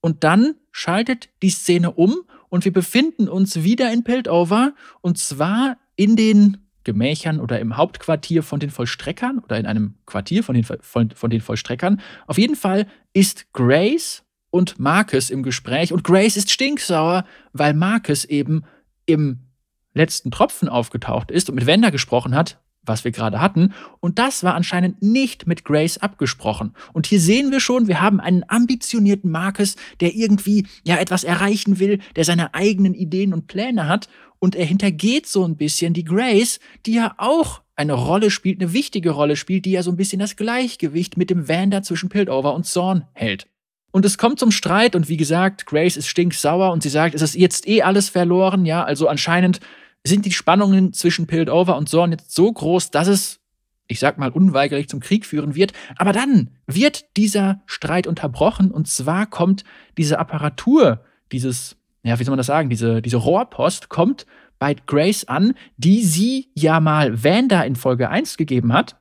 Und 0.00 0.24
dann 0.24 0.56
schaltet 0.72 1.28
die 1.40 1.50
Szene 1.50 1.92
um 1.92 2.16
und 2.48 2.64
wir 2.64 2.72
befinden 2.72 3.28
uns 3.28 3.62
wieder 3.62 3.92
in 3.92 4.02
Piltover 4.02 4.72
und 5.02 5.18
zwar 5.18 5.76
in 5.94 6.16
den 6.16 6.67
Gemächern 6.88 7.38
oder 7.38 7.60
im 7.60 7.76
Hauptquartier 7.76 8.42
von 8.42 8.60
den 8.60 8.70
Vollstreckern 8.70 9.40
oder 9.40 9.58
in 9.58 9.66
einem 9.66 9.96
Quartier 10.06 10.42
von 10.42 10.54
den, 10.54 10.64
von, 10.64 11.10
von 11.10 11.28
den 11.28 11.42
Vollstreckern. 11.42 12.00
Auf 12.26 12.38
jeden 12.38 12.56
Fall 12.56 12.86
ist 13.12 13.52
Grace 13.52 14.24
und 14.48 14.78
Marcus 14.78 15.28
im 15.28 15.42
Gespräch 15.42 15.92
und 15.92 16.02
Grace 16.02 16.38
ist 16.38 16.50
stinksauer, 16.50 17.26
weil 17.52 17.74
Marcus 17.74 18.24
eben 18.24 18.62
im 19.04 19.40
letzten 19.92 20.30
Tropfen 20.30 20.70
aufgetaucht 20.70 21.30
ist 21.30 21.50
und 21.50 21.56
mit 21.56 21.66
Wender 21.66 21.90
gesprochen 21.90 22.34
hat, 22.34 22.58
was 22.88 23.04
wir 23.04 23.10
gerade 23.10 23.40
hatten. 23.40 23.72
Und 24.00 24.18
das 24.18 24.42
war 24.42 24.54
anscheinend 24.54 25.02
nicht 25.02 25.46
mit 25.46 25.64
Grace 25.64 25.98
abgesprochen. 25.98 26.74
Und 26.92 27.06
hier 27.06 27.20
sehen 27.20 27.50
wir 27.50 27.60
schon, 27.60 27.86
wir 27.86 28.00
haben 28.00 28.20
einen 28.20 28.44
ambitionierten 28.48 29.30
Marcus, 29.30 29.76
der 30.00 30.14
irgendwie 30.14 30.66
ja 30.84 30.96
etwas 30.96 31.24
erreichen 31.24 31.78
will, 31.78 32.00
der 32.16 32.24
seine 32.24 32.54
eigenen 32.54 32.94
Ideen 32.94 33.32
und 33.32 33.46
Pläne 33.46 33.88
hat. 33.88 34.08
Und 34.38 34.54
er 34.54 34.66
hintergeht 34.66 35.26
so 35.26 35.44
ein 35.44 35.56
bisschen 35.56 35.94
die 35.94 36.04
Grace, 36.04 36.60
die 36.86 36.94
ja 36.94 37.14
auch 37.18 37.62
eine 37.76 37.92
Rolle 37.92 38.30
spielt, 38.30 38.60
eine 38.60 38.72
wichtige 38.72 39.10
Rolle 39.10 39.36
spielt, 39.36 39.64
die 39.64 39.72
ja 39.72 39.82
so 39.82 39.90
ein 39.90 39.96
bisschen 39.96 40.18
das 40.18 40.36
Gleichgewicht 40.36 41.16
mit 41.16 41.30
dem 41.30 41.48
Vander 41.48 41.82
zwischen 41.82 42.08
Piltover 42.08 42.54
und 42.54 42.66
Zorn 42.66 43.04
hält. 43.12 43.46
Und 43.90 44.04
es 44.04 44.18
kommt 44.18 44.38
zum 44.38 44.50
Streit 44.50 44.94
und 44.94 45.08
wie 45.08 45.16
gesagt, 45.16 45.64
Grace 45.64 45.96
ist 45.96 46.08
stinksauer 46.08 46.72
und 46.72 46.82
sie 46.82 46.88
sagt, 46.88 47.14
es 47.14 47.22
ist 47.22 47.34
jetzt 47.34 47.66
eh 47.66 47.82
alles 47.82 48.08
verloren, 48.08 48.66
ja, 48.66 48.84
also 48.84 49.08
anscheinend 49.08 49.60
sind 50.04 50.24
die 50.24 50.32
Spannungen 50.32 50.92
zwischen 50.92 51.26
Piltover 51.26 51.76
und 51.76 51.88
Zorn 51.88 52.12
jetzt 52.12 52.34
so 52.34 52.52
groß, 52.52 52.90
dass 52.90 53.08
es, 53.08 53.40
ich 53.86 53.98
sag 53.98 54.18
mal, 54.18 54.30
unweigerlich 54.30 54.88
zum 54.88 55.00
Krieg 55.00 55.26
führen 55.26 55.54
wird. 55.54 55.72
Aber 55.96 56.12
dann 56.12 56.50
wird 56.66 57.16
dieser 57.16 57.62
Streit 57.66 58.06
unterbrochen 58.06 58.70
und 58.70 58.88
zwar 58.88 59.26
kommt 59.26 59.64
diese 59.96 60.18
Apparatur, 60.18 61.04
dieses, 61.32 61.76
ja, 62.02 62.18
wie 62.18 62.24
soll 62.24 62.32
man 62.32 62.38
das 62.38 62.46
sagen, 62.46 62.70
diese, 62.70 63.02
diese 63.02 63.18
Rohrpost 63.18 63.88
kommt 63.88 64.26
bei 64.58 64.74
Grace 64.74 65.24
an, 65.24 65.54
die 65.76 66.02
sie 66.02 66.48
ja 66.54 66.80
mal 66.80 67.22
Vanda 67.22 67.62
in 67.62 67.76
Folge 67.76 68.08
1 68.10 68.36
gegeben 68.36 68.72
hat. 68.72 68.97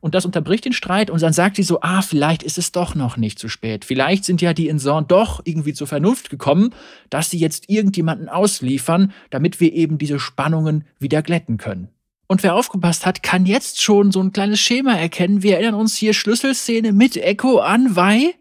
Und 0.00 0.14
das 0.14 0.24
unterbricht 0.24 0.64
den 0.64 0.72
Streit 0.72 1.10
und 1.10 1.22
dann 1.22 1.32
sagt 1.32 1.56
sie 1.56 1.62
so, 1.62 1.80
ah, 1.80 2.02
vielleicht 2.02 2.42
ist 2.42 2.58
es 2.58 2.72
doch 2.72 2.94
noch 2.94 3.16
nicht 3.16 3.38
zu 3.38 3.48
spät. 3.48 3.84
Vielleicht 3.84 4.24
sind 4.24 4.40
ja 4.40 4.52
die 4.52 4.68
in 4.68 4.78
Zorn 4.78 5.06
doch 5.08 5.40
irgendwie 5.44 5.72
zur 5.72 5.86
Vernunft 5.86 6.30
gekommen, 6.30 6.74
dass 7.08 7.30
sie 7.30 7.38
jetzt 7.38 7.68
irgendjemanden 7.68 8.28
ausliefern, 8.28 9.12
damit 9.30 9.60
wir 9.60 9.72
eben 9.72 9.98
diese 9.98 10.18
Spannungen 10.18 10.84
wieder 10.98 11.22
glätten 11.22 11.56
können. 11.56 11.88
Und 12.26 12.44
wer 12.44 12.54
aufgepasst 12.54 13.06
hat, 13.06 13.24
kann 13.24 13.44
jetzt 13.44 13.82
schon 13.82 14.12
so 14.12 14.20
ein 14.20 14.32
kleines 14.32 14.60
Schema 14.60 14.94
erkennen. 14.94 15.42
Wir 15.42 15.54
erinnern 15.54 15.74
uns 15.74 15.96
hier 15.96 16.14
Schlüsselszene 16.14 16.92
mit 16.92 17.16
Echo 17.16 17.58
an 17.58 17.96
Wei 17.96 18.36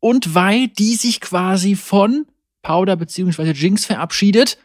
und 0.00 0.34
Wei, 0.34 0.70
die 0.76 0.96
sich 0.96 1.20
quasi 1.20 1.76
von 1.76 2.26
Powder 2.62 2.96
bzw. 2.96 3.52
Jinx 3.52 3.84
verabschiedet. 3.84 4.58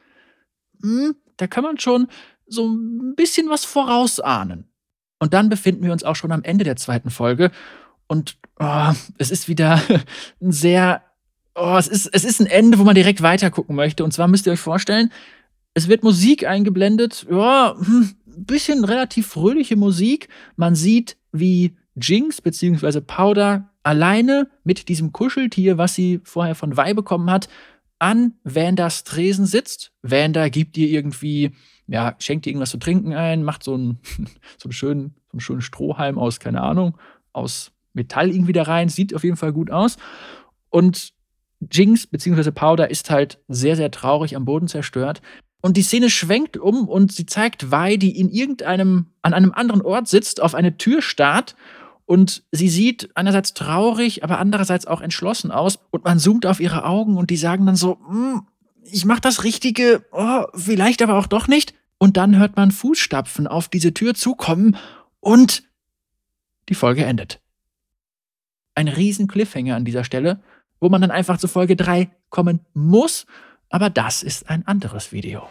Hm, 0.82 1.16
da 1.38 1.46
kann 1.46 1.64
man 1.64 1.80
schon 1.80 2.08
so 2.48 2.68
ein 2.68 3.14
bisschen 3.16 3.50
was 3.50 3.64
vorausahnen. 3.64 4.66
Und 5.24 5.34
dann 5.34 5.48
befinden 5.48 5.86
wir 5.86 5.94
uns 5.94 6.04
auch 6.04 6.18
schon 6.18 6.34
am 6.34 6.44
Ende 6.44 6.66
der 6.66 6.76
zweiten 6.76 7.10
Folge. 7.10 7.50
Und 8.08 8.36
oh, 8.60 8.92
es 9.18 9.32
ist 9.32 9.48
wieder 9.48 9.82
ein 10.42 10.52
sehr. 10.52 11.02
Oh, 11.56 11.78
es, 11.80 11.88
ist, 11.88 12.08
es 12.08 12.26
ist 12.26 12.42
ein 12.42 12.46
Ende, 12.46 12.78
wo 12.78 12.84
man 12.84 12.94
direkt 12.94 13.22
weiter 13.22 13.50
gucken 13.50 13.78
möchte. 13.78 14.04
Und 14.04 14.12
zwar 14.12 14.28
müsst 14.28 14.46
ihr 14.48 14.52
euch 14.52 14.60
vorstellen, 14.60 15.14
es 15.74 15.88
wird 15.88 16.04
Musik 16.04 16.46
eingeblendet. 16.46 17.26
Ja, 17.32 17.72
ein 17.72 17.86
hm, 17.86 18.16
bisschen 18.26 18.84
relativ 18.84 19.28
fröhliche 19.28 19.78
Musik. 19.78 20.28
Man 20.58 20.76
sieht, 20.76 21.16
wie 21.32 21.78
Jinx 21.96 22.42
bzw. 22.42 23.00
Powder 23.00 23.70
alleine 23.82 24.50
mit 24.66 24.90
diesem 24.90 25.14
Kuscheltier, 25.14 25.78
was 25.78 25.96
sie 25.96 26.20
vorher 26.26 26.56
von 26.56 26.76
Wei 26.76 26.94
bekommen 26.94 27.32
hat, 27.32 27.48
an 27.98 28.34
Vanders 28.44 29.06
Tresen 29.06 29.46
sitzt. 29.46 29.94
Vander 30.02 30.50
gibt 30.50 30.76
ihr 30.76 30.90
irgendwie 30.90 31.54
ja, 31.88 32.16
schenkt 32.20 32.46
dir 32.46 32.50
irgendwas 32.50 32.72
zu 32.72 32.78
trinken 32.78 33.14
ein, 33.14 33.44
macht 33.44 33.64
so 33.64 33.74
einen, 33.74 34.00
so 34.58 34.66
einen, 34.66 34.74
schönen, 34.74 35.16
so 35.28 35.34
einen 35.34 35.42
schönen 35.42 35.62
Strohhalm 35.62 36.18
aus, 36.18 36.40
keine 36.40 36.62
Ahnung, 36.62 36.98
aus 37.34 37.72
Metall 37.94 38.30
irgendwie 38.32 38.54
da 38.54 38.64
rein, 38.64 38.90
sieht 38.90 39.16
auf 39.16 39.24
jeden 39.24 39.38
Fall 39.38 39.54
gut 39.54 39.72
aus. 39.72 39.98
Und 40.70 41.14
Jinx 41.72 42.08
bzw. 42.08 42.52
Powder 42.52 42.90
ist 42.90 43.10
halt 43.10 43.40
sehr, 43.48 43.76
sehr 43.76 43.92
traurig 43.92 44.36
am 44.36 44.46
Boden 44.46 44.68
zerstört. 44.68 45.22
Und 45.62 45.78
die 45.78 45.84
Szene 45.84 46.10
schwenkt 46.10 46.58
um 46.58 46.90
und 46.90 47.14
sie 47.14 47.26
zeigt 47.26 47.72
Vi, 47.72 47.98
die 47.98 48.20
in 48.20 48.30
irgendeinem, 48.30 49.08
an 49.22 49.34
einem 49.34 49.54
anderen 49.54 49.82
Ort 49.82 50.10
sitzt, 50.10 50.42
auf 50.42 50.56
eine 50.56 50.78
Tür 50.78 51.02
starrt 51.02 51.56
und 52.06 52.44
sie 52.52 52.68
sieht 52.68 53.12
einerseits 53.16 53.54
traurig, 53.54 54.24
aber 54.24 54.40
andererseits 54.40 54.86
auch 54.86 55.00
entschlossen 55.00 55.52
aus. 55.52 55.80
Und 55.90 56.04
man 56.04 56.20
zoomt 56.20 56.46
auf 56.46 56.60
ihre 56.60 56.84
Augen 56.84 57.18
und 57.18 57.30
die 57.30 57.38
sagen 57.38 57.66
dann 57.66 57.78
so, 57.78 57.98
hm, 58.08 58.42
ich 58.86 59.06
mache 59.06 59.22
das 59.22 59.44
Richtige, 59.44 60.06
oh, 60.12 60.46
vielleicht 60.56 61.02
aber 61.02 61.18
auch 61.18 61.28
doch 61.28 61.48
nicht. 61.48 61.74
Und 61.98 62.18
dann 62.18 62.38
hört 62.38 62.58
man 62.58 62.72
Fußstapfen 62.72 63.48
auf 63.48 63.70
diese 63.70 63.94
Tür 63.94 64.14
zukommen 64.14 64.76
und 65.20 65.64
die 66.70 66.76
Folge 66.76 67.06
endet. 67.06 67.42
Ein 68.76 68.88
riesen 68.88 69.28
Cliffhanger 69.28 69.76
an 69.76 69.86
dieser 69.86 70.04
Stelle, 70.04 70.42
wo 70.80 70.90
man 70.90 71.02
dann 71.02 71.12
einfach 71.12 71.38
zu 71.38 71.48
Folge 71.48 71.76
3 71.76 72.10
kommen 72.30 72.62
muss, 72.74 73.26
aber 73.70 73.90
das 73.90 74.24
ist 74.24 74.50
ein 74.50 74.68
anderes 74.68 75.12
Video. 75.12 75.48